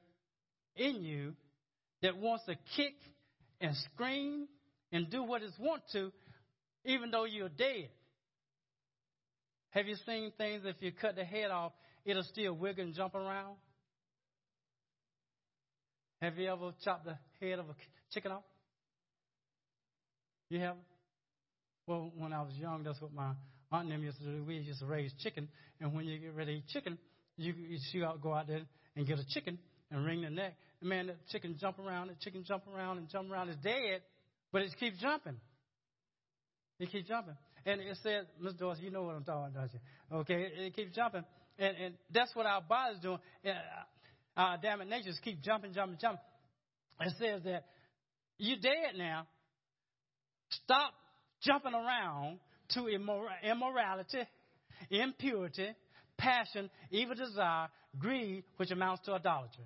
in 0.77 1.03
you 1.05 1.35
that 2.03 2.17
wants 2.17 2.45
to 2.47 2.55
kick 2.77 2.95
and 3.61 3.75
scream 3.93 4.47
and 4.93 5.11
do 5.11 5.23
what 5.23 5.43
it 5.43 5.51
wants 5.59 5.93
to, 5.93 6.13
even 6.85 7.11
though 7.11 7.25
you're 7.25 7.49
dead. 7.49 7.89
Have 9.71 9.87
you 9.87 9.97
seen 10.07 10.33
things 10.39 10.63
if 10.65 10.77
you 10.81 10.93
cut 10.93 11.17
the 11.17 11.25
head 11.25 11.51
off, 11.51 11.73
it'll 12.05 12.23
still 12.25 12.55
wiggle 12.55 12.85
and 12.85 12.95
jump 12.95 13.15
around? 13.15 13.57
Have 16.21 16.37
you 16.37 16.51
ever 16.51 16.73
chopped 16.85 17.05
the 17.05 17.17
head 17.41 17.59
of 17.59 17.67
a 17.69 17.75
chicken 18.13 18.33
off? 18.33 18.43
You 20.49 20.61
have? 20.61 20.77
Well, 21.87 22.13
when 22.17 22.33
I 22.33 22.43
was 22.43 22.55
young, 22.55 22.83
that's 22.83 23.01
what 23.01 23.13
my 23.13 23.33
aunt 23.71 23.85
and 23.85 23.93
them 23.93 24.03
used 24.03 24.19
to 24.19 24.25
do. 24.25 24.45
We 24.45 24.57
used 24.57 24.81
to 24.81 24.87
raise 24.87 25.13
chicken, 25.23 25.49
and 25.81 25.95
when 25.95 26.07
you 26.07 26.19
get 26.19 26.35
ready 26.35 26.53
to 26.53 26.59
eat 26.59 26.69
chicken, 26.69 26.99
you, 27.37 27.55
you 27.93 28.05
out, 28.05 28.21
go 28.21 28.35
out 28.35 28.47
there 28.49 28.63
and 28.97 29.07
get 29.07 29.19
a 29.19 29.27
chicken 29.27 29.59
and 29.91 30.05
wring 30.05 30.23
the 30.23 30.31
neck. 30.31 30.55
And 30.81 30.91
man, 30.91 31.07
the 31.09 31.15
chicken 31.31 31.57
jump 31.61 31.79
around, 31.79 32.09
the 32.09 32.15
chicken 32.21 32.45
jump 32.47 32.65
around 32.75 32.99
and 32.99 33.09
jump 33.09 33.31
around. 33.31 33.49
It's 33.49 33.63
dead, 33.63 34.03
but 34.53 34.63
it 34.63 34.71
keeps 34.81 34.99
jumping. 34.99 35.37
It 36.81 36.91
keeps 36.91 37.09
jumping. 37.09 37.37
And 37.69 37.83
it 37.83 37.99
says, 38.03 38.25
Miss 38.41 38.55
Dorsey, 38.55 38.85
you 38.85 38.91
know 38.91 39.03
what 39.03 39.15
I'm 39.15 39.25
talking 39.25 39.53
about, 39.55 39.71
don't 39.71 39.73
you? 39.75 40.17
Okay, 40.21 40.49
it, 40.57 40.75
keeps 40.75 40.97
jumping. 40.97 41.23
And, 41.59 41.77
and 41.77 41.95
that's 42.11 42.35
what 42.35 42.47
our 42.47 42.63
body's 42.63 42.99
doing. 43.01 43.19
And 43.45 43.59
our 44.39 44.55
Adamic 44.55 44.89
natures 44.89 45.21
keep 45.23 45.43
jumping, 45.43 45.75
jumping, 45.75 45.99
jumping. 46.01 46.21
It 47.01 47.13
says 47.19 47.43
that 47.45 47.67
you're 48.39 48.57
dead 48.57 48.97
now. 48.97 49.27
Stop 50.65 50.95
jumping 51.43 51.75
around 51.75 52.39
to 52.71 52.81
immor- 52.85 53.29
immorality, 53.43 54.23
impurity, 54.91 55.69
passion, 56.17 56.71
evil 56.91 57.17
desire, 57.17 57.69
greed, 57.99 58.45
which 58.57 58.71
amounts 58.71 59.05
to 59.05 59.13
idolatry. 59.13 59.65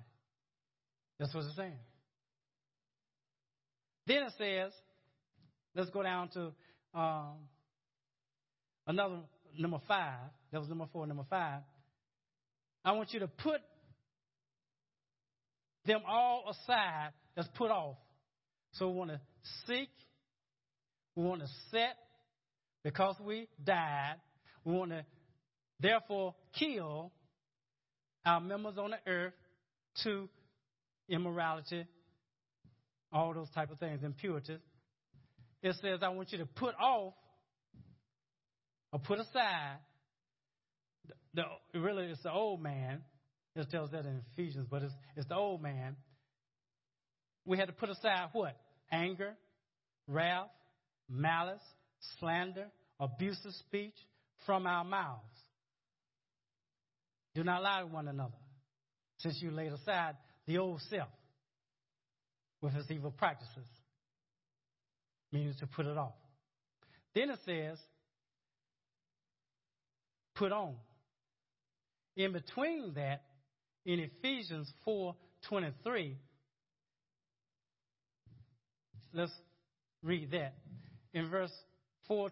That's 1.19 1.33
what 1.33 1.45
it's 1.45 1.55
saying. 1.55 1.79
Then 4.07 4.23
it 4.23 4.33
says, 4.37 4.73
let's 5.73 5.89
go 5.89 6.03
down 6.03 6.27
to 6.31 6.51
um, 6.93 7.35
another 8.87 9.19
number 9.57 9.79
five. 9.87 10.19
That 10.51 10.59
was 10.59 10.69
number 10.69 10.87
four, 10.91 11.05
number 11.07 11.25
five. 11.29 11.61
I 12.85 12.91
want 12.93 13.13
you 13.13 13.19
to 13.21 13.27
put 13.27 13.61
them 15.85 16.01
all 16.07 16.45
aside 16.49 17.11
that's 17.35 17.47
put 17.55 17.71
off. 17.71 17.97
So 18.73 18.89
we 18.89 18.95
want 18.95 19.11
to 19.11 19.21
seek, 19.67 19.89
we 21.15 21.23
want 21.23 21.41
to 21.41 21.47
set, 21.71 21.95
because 22.83 23.15
we 23.23 23.47
died, 23.63 24.15
we 24.65 24.73
want 24.73 24.91
to 24.91 25.05
therefore 25.79 26.35
kill 26.57 27.11
our 28.25 28.39
members 28.39 28.77
on 28.77 28.91
the 28.91 29.11
earth 29.11 29.33
to 30.03 30.27
immorality, 31.09 31.85
all 33.11 33.33
those 33.33 33.49
type 33.51 33.71
of 33.71 33.79
things, 33.79 34.03
impurities. 34.03 34.59
It 35.61 35.75
says, 35.81 35.99
I 36.01 36.09
want 36.09 36.31
you 36.31 36.39
to 36.39 36.45
put 36.45 36.75
off 36.79 37.13
or 38.93 38.99
put 38.99 39.19
aside 39.19 39.79
the, 41.33 41.43
the 41.73 41.79
really 41.79 42.05
it's 42.05 42.23
the 42.23 42.31
old 42.31 42.61
man. 42.61 43.01
It 43.55 43.69
tells 43.69 43.91
that 43.91 44.05
in 44.05 44.21
Ephesians, 44.33 44.67
but 44.69 44.83
it's, 44.83 44.93
it's 45.15 45.27
the 45.27 45.35
old 45.35 45.61
man. 45.61 45.95
We 47.45 47.57
had 47.57 47.67
to 47.67 47.73
put 47.73 47.89
aside 47.89 48.29
what? 48.31 48.55
Anger, 48.91 49.35
wrath, 50.07 50.47
malice, 51.09 51.61
slander, 52.19 52.67
abusive 52.99 53.51
speech 53.59 53.95
from 54.45 54.65
our 54.65 54.83
mouths. 54.83 55.21
Do 57.35 57.43
not 57.43 57.61
lie 57.61 57.81
to 57.81 57.87
one 57.87 58.07
another, 58.07 58.37
since 59.17 59.39
you 59.41 59.51
laid 59.51 59.73
aside 59.73 60.15
the 60.47 60.59
old 60.59 60.81
self 60.89 61.09
with 62.61 62.75
its 62.75 62.89
evil 62.89 63.11
practices. 63.11 63.67
Means 65.31 65.57
to 65.59 65.67
put 65.67 65.85
it 65.85 65.97
off. 65.97 66.13
Then 67.15 67.31
it 67.31 67.39
says, 67.45 67.79
put 70.35 70.51
on. 70.51 70.75
In 72.15 72.31
between 72.31 72.93
that, 72.95 73.23
in 73.85 73.99
Ephesians 73.99 74.71
4:23, 74.85 76.15
let's 79.13 79.31
read 80.01 80.31
that. 80.31 80.55
In 81.13 81.29
verse 81.29 81.53
4 82.07 82.31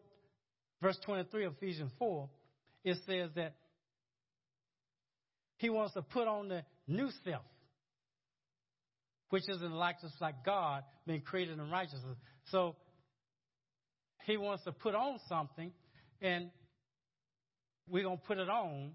verse 0.82 0.98
23 1.06 1.46
of 1.46 1.54
Ephesians 1.54 1.92
4, 2.00 2.30
it 2.84 2.98
says 3.06 3.30
that 3.36 3.56
he 5.58 5.70
wants 5.70 5.94
to 5.94 6.02
put 6.02 6.28
on 6.28 6.48
the 6.48 6.64
new 6.88 7.10
self, 7.24 7.46
which 9.30 9.48
is 9.48 9.62
in 9.62 9.72
likeness 9.72 10.12
like 10.20 10.44
God, 10.44 10.84
being 11.06 11.22
created 11.22 11.60
in 11.60 11.70
righteousness. 11.70 12.18
So 12.50 12.76
he 14.26 14.38
wants 14.38 14.64
to 14.64 14.72
put 14.72 14.96
on 14.96 15.20
something, 15.30 15.72
and 16.20 16.50
we're 17.90 18.04
going 18.04 18.18
to 18.18 18.24
put 18.24 18.38
it 18.38 18.50
on. 18.50 18.92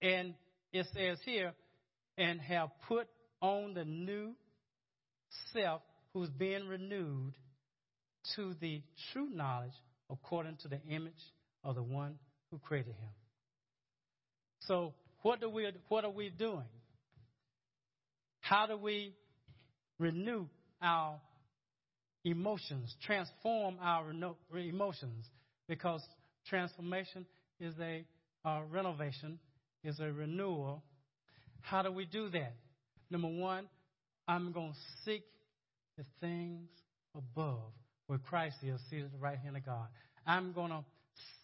And 0.00 0.34
it 0.72 0.86
says 0.94 1.18
here, 1.24 1.52
and 2.18 2.40
have 2.40 2.70
put 2.88 3.08
on 3.40 3.74
the 3.74 3.84
new 3.84 4.32
self 5.52 5.82
who's 6.12 6.28
being 6.30 6.66
renewed 6.66 7.34
to 8.36 8.54
the 8.60 8.82
true 9.12 9.28
knowledge 9.32 9.72
according 10.10 10.56
to 10.58 10.68
the 10.68 10.80
image 10.88 11.12
of 11.64 11.74
the 11.74 11.82
one 11.82 12.18
who 12.50 12.58
created 12.58 12.94
him. 12.94 13.10
So, 14.60 14.94
what, 15.22 15.40
do 15.40 15.48
we, 15.48 15.68
what 15.88 16.04
are 16.04 16.10
we 16.10 16.28
doing? 16.30 16.66
How 18.40 18.66
do 18.66 18.76
we 18.76 19.14
renew 19.98 20.46
our 20.80 21.20
emotions, 22.24 22.94
transform 23.04 23.76
our 23.80 24.12
emotions? 24.52 25.26
Because 25.68 26.02
transformation 26.48 27.26
is 27.60 27.74
a 27.80 28.04
uh, 28.44 28.60
renovation, 28.70 29.38
is 29.84 30.00
a 30.00 30.12
renewal. 30.12 30.82
How 31.60 31.82
do 31.82 31.92
we 31.92 32.04
do 32.04 32.28
that? 32.30 32.54
Number 33.10 33.28
one, 33.28 33.68
I'm 34.26 34.52
going 34.52 34.72
to 34.72 34.78
seek 35.04 35.24
the 35.96 36.04
things 36.20 36.68
above 37.14 37.72
where 38.06 38.18
Christ 38.18 38.56
is 38.62 38.80
seated 38.90 39.06
at 39.06 39.12
the 39.12 39.18
right 39.18 39.38
hand 39.38 39.56
of 39.56 39.64
God. 39.64 39.86
I'm 40.26 40.52
going 40.52 40.70
to 40.70 40.84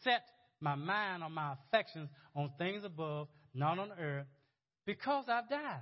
set 0.03 0.23
my 0.61 0.75
mind 0.75 1.23
or 1.23 1.31
my 1.31 1.55
affections 1.55 2.09
on 2.35 2.51
things 2.59 2.85
above, 2.85 3.29
not 3.55 3.79
on 3.79 3.91
earth, 4.01 4.27
because 4.87 5.25
I've 5.29 5.49
died. 5.49 5.81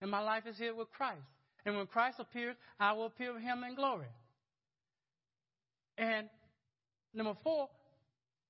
And 0.00 0.10
my 0.10 0.20
life 0.20 0.44
is 0.46 0.56
here 0.56 0.74
with 0.74 0.90
Christ. 0.92 1.22
And 1.64 1.76
when 1.76 1.86
Christ 1.86 2.18
appears, 2.20 2.56
I 2.78 2.92
will 2.92 3.06
appear 3.06 3.32
with 3.32 3.42
him 3.42 3.64
in 3.64 3.74
glory. 3.74 4.06
And 5.96 6.28
number 7.14 7.34
four, 7.42 7.68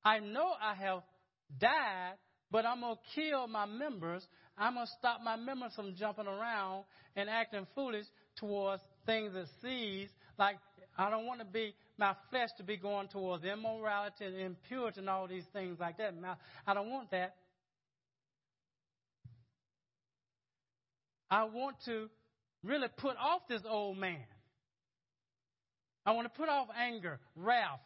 I 0.04 0.18
know 0.20 0.52
I 0.60 0.74
have 0.74 1.02
died, 1.58 2.14
but 2.50 2.64
I'm 2.66 2.80
going 2.80 2.96
to 2.96 3.00
kill 3.14 3.46
my 3.46 3.66
members. 3.66 4.26
I'm 4.56 4.74
going 4.74 4.86
to 4.86 4.92
stop 4.98 5.20
my 5.22 5.36
members 5.36 5.72
from 5.74 5.94
jumping 5.96 6.26
around 6.26 6.84
and 7.16 7.28
acting 7.28 7.66
foolish 7.74 8.06
towards 8.36 8.82
things 9.06 9.32
that 9.34 9.46
sees, 9.62 10.08
like 10.38 10.56
I 10.96 11.10
don't 11.10 11.26
want 11.26 11.40
to 11.40 11.46
be 11.46 11.74
my 11.98 12.14
flesh 12.30 12.48
to 12.58 12.64
be 12.64 12.76
going 12.76 13.08
towards 13.08 13.44
immorality 13.44 14.24
and 14.24 14.36
impurity 14.38 15.00
and 15.00 15.08
all 15.08 15.26
these 15.26 15.44
things 15.52 15.78
like 15.80 15.98
that. 15.98 16.14
I 16.66 16.74
don't 16.74 16.90
want 16.90 17.10
that. 17.10 17.34
I 21.30 21.44
want 21.44 21.76
to 21.86 22.08
really 22.62 22.88
put 22.96 23.16
off 23.16 23.42
this 23.48 23.62
old 23.68 23.98
man. 23.98 24.24
I 26.06 26.12
want 26.12 26.32
to 26.32 26.38
put 26.38 26.48
off 26.48 26.68
anger, 26.78 27.18
wrath, 27.34 27.80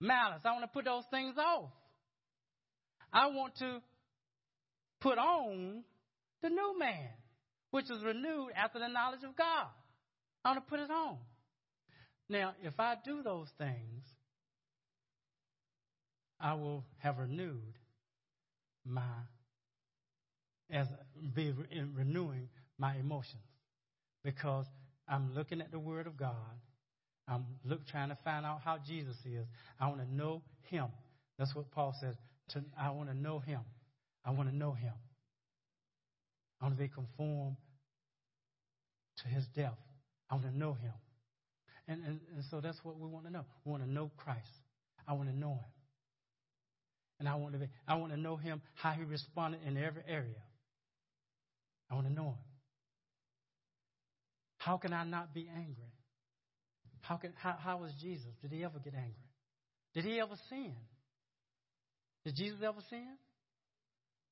malice. 0.00 0.40
I 0.44 0.52
want 0.52 0.64
to 0.64 0.68
put 0.68 0.84
those 0.84 1.04
things 1.10 1.36
off. 1.38 1.70
I 3.12 3.26
want 3.28 3.56
to 3.58 3.80
put 5.00 5.18
on 5.18 5.84
the 6.42 6.48
new 6.48 6.78
man, 6.78 7.08
which 7.70 7.90
is 7.90 8.02
renewed 8.02 8.50
after 8.56 8.78
the 8.78 8.88
knowledge 8.88 9.24
of 9.24 9.36
God. 9.36 9.68
I 10.44 10.50
want 10.50 10.64
to 10.64 10.70
put 10.70 10.80
it 10.80 10.90
on. 10.90 11.18
Now, 12.28 12.54
if 12.62 12.78
I 12.78 12.96
do 13.04 13.22
those 13.22 13.48
things, 13.58 14.04
I 16.40 16.54
will 16.54 16.84
have 16.98 17.18
renewed 17.18 17.78
my 18.84 19.02
as 20.70 20.86
be 21.34 21.52
renewing 21.94 22.48
my 22.78 22.96
emotions 22.96 23.42
because 24.24 24.66
I'm 25.08 25.34
looking 25.34 25.60
at 25.60 25.70
the 25.70 25.78
Word 25.78 26.06
of 26.06 26.16
God. 26.16 26.34
I'm 27.28 27.44
look 27.64 27.86
trying 27.86 28.10
to 28.10 28.18
find 28.24 28.46
out 28.46 28.60
how 28.64 28.78
Jesus 28.86 29.16
is. 29.24 29.46
I 29.80 29.88
want 29.88 30.00
to 30.00 30.14
know 30.14 30.42
Him. 30.70 30.86
That's 31.38 31.54
what 31.54 31.70
Paul 31.70 31.94
says. 32.00 32.14
To, 32.50 32.62
I 32.78 32.90
want 32.90 33.08
to 33.08 33.16
know 33.16 33.40
Him. 33.40 33.60
I 34.24 34.30
want 34.30 34.48
to 34.48 34.54
know 34.54 34.72
Him. 34.72 34.92
I 36.60 36.64
want 36.64 36.76
to 36.76 36.82
be 36.82 36.88
conformed 36.88 37.56
to 39.18 39.28
His 39.28 39.44
death. 39.54 39.78
I 40.30 40.34
want 40.34 40.46
to 40.46 40.56
know 40.56 40.74
Him. 40.74 40.92
And, 41.88 42.02
and, 42.04 42.20
and 42.34 42.44
so 42.50 42.60
that's 42.60 42.78
what 42.82 42.98
we 42.98 43.08
want 43.08 43.26
to 43.26 43.32
know. 43.32 43.44
We 43.64 43.70
want 43.70 43.84
to 43.84 43.90
know 43.90 44.10
Christ. 44.16 44.48
I 45.06 45.12
want 45.12 45.28
to 45.28 45.36
know 45.36 45.52
him. 45.52 45.72
And 47.18 47.28
I 47.28 47.36
want 47.36 47.52
to 47.52 47.58
be, 47.58 47.66
I 47.86 47.94
want 47.96 48.12
to 48.12 48.18
know 48.18 48.36
him, 48.36 48.60
how 48.74 48.92
he 48.92 49.04
responded 49.04 49.60
in 49.66 49.76
every 49.76 50.02
area. 50.06 50.42
I 51.90 51.94
want 51.94 52.06
to 52.08 52.12
know 52.12 52.30
him. 52.30 52.44
How 54.58 54.76
can 54.76 54.92
I 54.92 55.04
not 55.04 55.32
be 55.32 55.48
angry? 55.54 55.92
How, 57.08 57.16
can, 57.16 57.32
how, 57.36 57.56
how 57.58 57.78
was 57.78 57.92
Jesus? 58.00 58.26
Did 58.42 58.50
he 58.50 58.64
ever 58.64 58.78
get 58.78 58.94
angry? 58.94 59.14
Did 59.94 60.04
he 60.04 60.20
ever 60.20 60.34
sin? 60.48 60.72
Did 62.24 62.34
Jesus 62.34 62.58
ever 62.62 62.80
sin? 62.90 63.16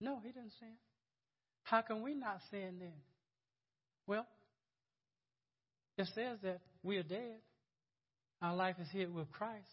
No, 0.01 0.19
he 0.25 0.33
didn't 0.33 0.53
sin. 0.59 0.75
How 1.63 1.83
can 1.83 2.03
we 2.03 2.15
not 2.15 2.41
sin 2.51 2.77
then? 2.81 2.93
Well, 4.07 4.27
it 5.97 6.09
says 6.15 6.39
that 6.43 6.61
we 6.83 6.97
are 6.97 7.05
dead. 7.05 7.39
Our 8.43 8.57
life 8.57 8.77
is 8.81 8.89
here 8.93 9.09
with 9.09 9.31
Christ. 9.31 9.69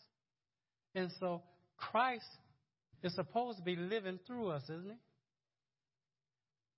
And 0.94 1.10
so 1.20 1.42
Christ 1.78 2.26
is 3.04 3.16
supposed 3.16 3.58
to 3.58 3.64
be 3.64 3.76
living 3.76 4.20
through 4.28 4.50
us, 4.50 4.64
isn't 4.66 4.92
he? 4.92 4.98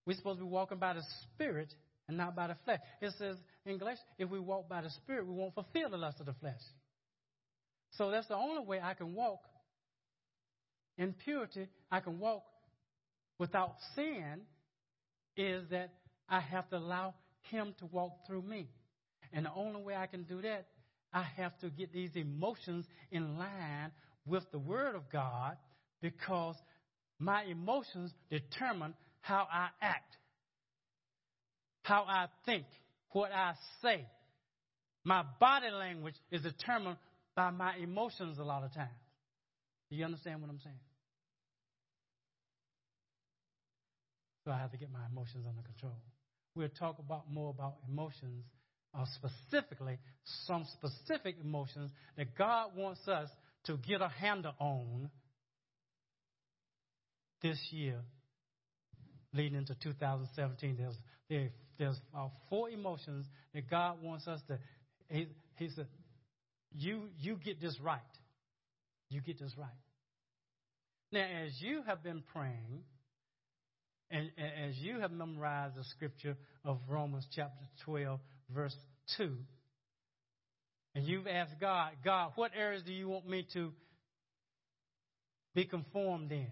We're 0.06 0.18
supposed 0.18 0.40
to 0.40 0.46
be 0.46 0.50
walking 0.50 0.80
by 0.80 0.94
the 0.94 1.04
Spirit 1.24 1.74
and 2.08 2.18
not 2.18 2.36
by 2.36 2.48
the 2.48 2.58
flesh. 2.66 2.80
It 3.02 3.14
says 3.18 3.38
in 3.66 3.78
Galatians, 3.78 4.06
if 4.18 4.30
we 4.30 4.40
walk 4.40 4.68
by 4.68 4.82
the 4.82 4.90
Spirit, 4.90 5.28
we 5.28 5.34
won't 5.34 5.54
fulfill 5.54 5.90
the 5.90 5.98
lust 5.98 6.20
of 6.20 6.26
the 6.26 6.34
flesh. 6.34 6.62
So 7.92 8.12
that's 8.12 8.28
the 8.28 8.36
only 8.36 8.66
way 8.66 8.80
I 8.82 8.94
can 8.94 9.14
walk 9.14 9.42
in 10.98 11.14
purity. 11.14 11.68
I 11.92 12.00
can 12.00 12.20
walk 12.20 12.44
without 13.40 13.76
sin 13.96 14.42
is 15.36 15.64
that 15.70 15.94
I 16.30 16.40
have 16.40 16.70
to 16.70 16.78
allow 16.78 17.14
Him 17.50 17.74
to 17.80 17.86
walk 17.86 18.14
through 18.28 18.44
me. 18.44 18.70
And 19.32 19.46
the 19.46 19.54
only 19.56 19.82
way 19.82 19.96
I 19.96 20.08
can 20.08 20.24
do 20.24 20.42
that, 20.42 20.68
I 21.12 21.24
have 21.38 21.58
to 21.60 21.70
get 21.70 21.94
these 21.94 22.12
emotions 22.16 22.86
in 23.12 23.38
line 23.38 23.92
with 24.26 24.44
the 24.52 24.60
Word 24.60 24.96
of 24.96 25.12
God 25.12 25.58
because 26.02 26.56
my 27.20 27.44
emotions 27.44 28.12
determine 28.30 28.94
how 29.22 29.48
I 29.52 29.70
act, 29.82 30.18
how 31.84 32.06
I 32.08 32.28
think, 32.46 32.66
what 33.12 33.32
I 33.32 33.54
say. 33.82 34.06
My 35.04 35.24
body 35.40 35.70
language 35.70 36.16
is 36.32 36.42
determined 36.42 36.98
by 37.36 37.52
my 37.52 37.76
emotions 37.76 38.40
a 38.40 38.44
lot 38.44 38.64
of 38.64 38.74
times. 38.74 38.90
Do 39.90 39.98
you 39.98 40.06
understand 40.06 40.42
what 40.42 40.50
I'm 40.50 40.60
saying? 40.64 40.80
So 44.46 44.52
I 44.52 44.58
have 44.58 44.72
to 44.72 44.78
get 44.78 44.92
my 44.92 45.06
emotions 45.12 45.46
under 45.48 45.62
control. 45.62 45.96
We'll 46.56 46.70
talk 46.70 47.00
about 47.00 47.32
more 47.32 47.50
about 47.50 47.76
emotions, 47.88 48.46
uh, 48.98 49.06
specifically 49.16 49.98
some 50.46 50.66
specific 50.74 51.36
emotions 51.44 51.92
that 52.18 52.36
God 52.38 52.72
wants 52.76 53.08
us 53.08 53.30
to 53.66 53.78
get 53.78 54.02
a 54.02 54.10
handle 54.10 54.54
on 54.60 55.10
this 57.42 57.58
year, 57.72 58.00
leading 59.34 59.58
into 59.58 59.76
2017. 59.82 60.78
There's 60.78 60.96
there, 61.30 61.50
there's 61.84 62.00
four 62.50 62.70
emotions 62.70 63.26
that 63.54 63.70
God 63.70 63.98
wants 64.02 64.28
us 64.28 64.40
to. 64.48 64.58
He, 65.10 65.28
he 65.56 65.70
said, 65.76 65.88
"You 66.74 67.10
you 67.20 67.38
get 67.44 67.60
this 67.60 67.78
right. 67.84 68.00
You 69.10 69.22
get 69.22 69.40
this 69.40 69.52
right." 69.58 69.68
Now, 71.12 71.26
as 71.46 71.52
you 71.60 71.82
have 71.86 72.02
been 72.02 72.24
praying 72.34 72.84
and, 74.10 74.32
and 74.38 74.70
as 74.70 74.78
you 74.78 75.00
have 75.00 75.12
memorized 75.12 75.76
the 75.76 75.84
scripture 75.84 76.38
of 76.66 76.80
Romans 76.88 77.28
chapter 77.36 77.66
12, 77.86 78.20
verse 78.50 78.76
2, 79.18 79.36
and 80.96 81.06
you've 81.06 81.28
asked 81.28 81.60
God, 81.60 81.92
God, 82.04 82.32
what 82.36 82.52
areas 82.58 82.84
do 82.84 82.94
you 82.94 83.10
want 83.10 83.28
me 83.28 83.46
to 83.54 83.72
be 85.54 85.66
conformed 85.66 86.32
in? 86.32 86.48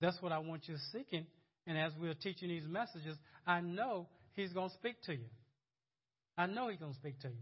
That's 0.00 0.20
what 0.22 0.32
I 0.32 0.38
want 0.38 0.68
you 0.68 0.76
seeking. 0.92 1.26
And 1.68 1.78
as 1.78 1.92
we're 2.00 2.14
teaching 2.14 2.48
these 2.48 2.66
messages, 2.66 3.16
I 3.46 3.60
know 3.60 4.08
He's 4.34 4.52
going 4.52 4.70
to 4.70 4.74
speak 4.74 5.00
to 5.04 5.12
you. 5.12 5.28
I 6.36 6.46
know 6.46 6.68
He's 6.68 6.80
going 6.80 6.92
to 6.92 6.98
speak 6.98 7.20
to 7.20 7.28
you. 7.28 7.34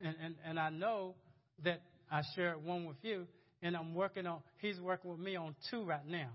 And, 0.00 0.16
and, 0.20 0.34
and 0.44 0.58
I 0.58 0.70
know 0.70 1.14
that 1.62 1.82
I 2.10 2.22
shared 2.34 2.64
one 2.64 2.86
with 2.86 2.96
you 3.02 3.26
and 3.62 3.76
I'm 3.76 3.94
working 3.94 4.26
on. 4.26 4.40
He's 4.58 4.80
working 4.80 5.10
with 5.10 5.20
me 5.20 5.36
on 5.36 5.54
two 5.70 5.84
right 5.84 6.06
now, 6.06 6.30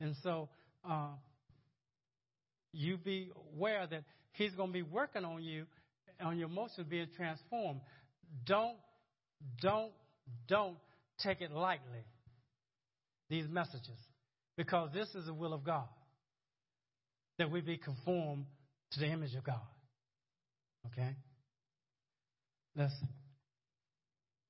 and 0.00 0.14
so 0.22 0.48
uh, 0.88 1.08
you 2.72 2.98
be 2.98 3.30
aware 3.54 3.86
that 3.86 4.04
he's 4.32 4.52
going 4.52 4.68
to 4.68 4.72
be 4.72 4.82
working 4.82 5.24
on 5.24 5.42
you, 5.42 5.64
on 6.20 6.38
your 6.38 6.48
emotions 6.48 6.86
being 6.88 7.08
transformed. 7.16 7.80
Don't, 8.44 8.76
don't, 9.60 9.92
don't 10.46 10.76
take 11.22 11.40
it 11.40 11.50
lightly. 11.50 12.04
These 13.28 13.48
messages, 13.48 13.98
because 14.56 14.90
this 14.92 15.08
is 15.14 15.26
the 15.26 15.34
will 15.34 15.52
of 15.52 15.64
God 15.64 15.88
that 17.38 17.50
we 17.50 17.60
be 17.60 17.76
conformed 17.76 18.46
to 18.92 19.00
the 19.00 19.06
image 19.06 19.34
of 19.34 19.44
God. 19.44 19.60
Okay. 20.92 21.14
Let's 22.76 22.94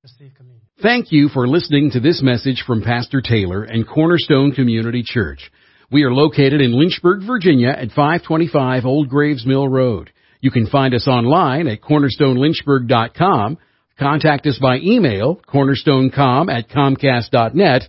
receive 0.02 0.34
communion. 0.34 0.66
Thank 0.82 1.11
you 1.11 1.28
for 1.28 1.48
listening 1.48 1.90
to 1.92 2.00
this 2.00 2.22
message 2.22 2.64
from 2.66 2.82
Pastor 2.82 3.20
Taylor 3.20 3.62
and 3.62 3.86
Cornerstone 3.86 4.52
Community 4.52 5.02
Church. 5.04 5.50
We 5.90 6.02
are 6.02 6.12
located 6.12 6.61
in 6.61 6.78
Lynchburg, 6.78 7.26
Virginia 7.26 7.68
at 7.68 7.90
525 7.90 8.84
Old 8.84 9.09
Graves 9.09 9.46
Mill 9.46 9.68
Road. 9.68 10.11
You 10.40 10.50
can 10.50 10.66
find 10.66 10.94
us 10.94 11.09
online 11.09 11.68
at 11.68 11.80
cornerstonelynchburg.com, 11.80 13.59
contact 13.98 14.46
us 14.46 14.59
by 14.61 14.78
email, 14.78 15.40
cornerstonecom 15.48 16.52
at 16.52 16.68
comcast.net, 16.68 17.88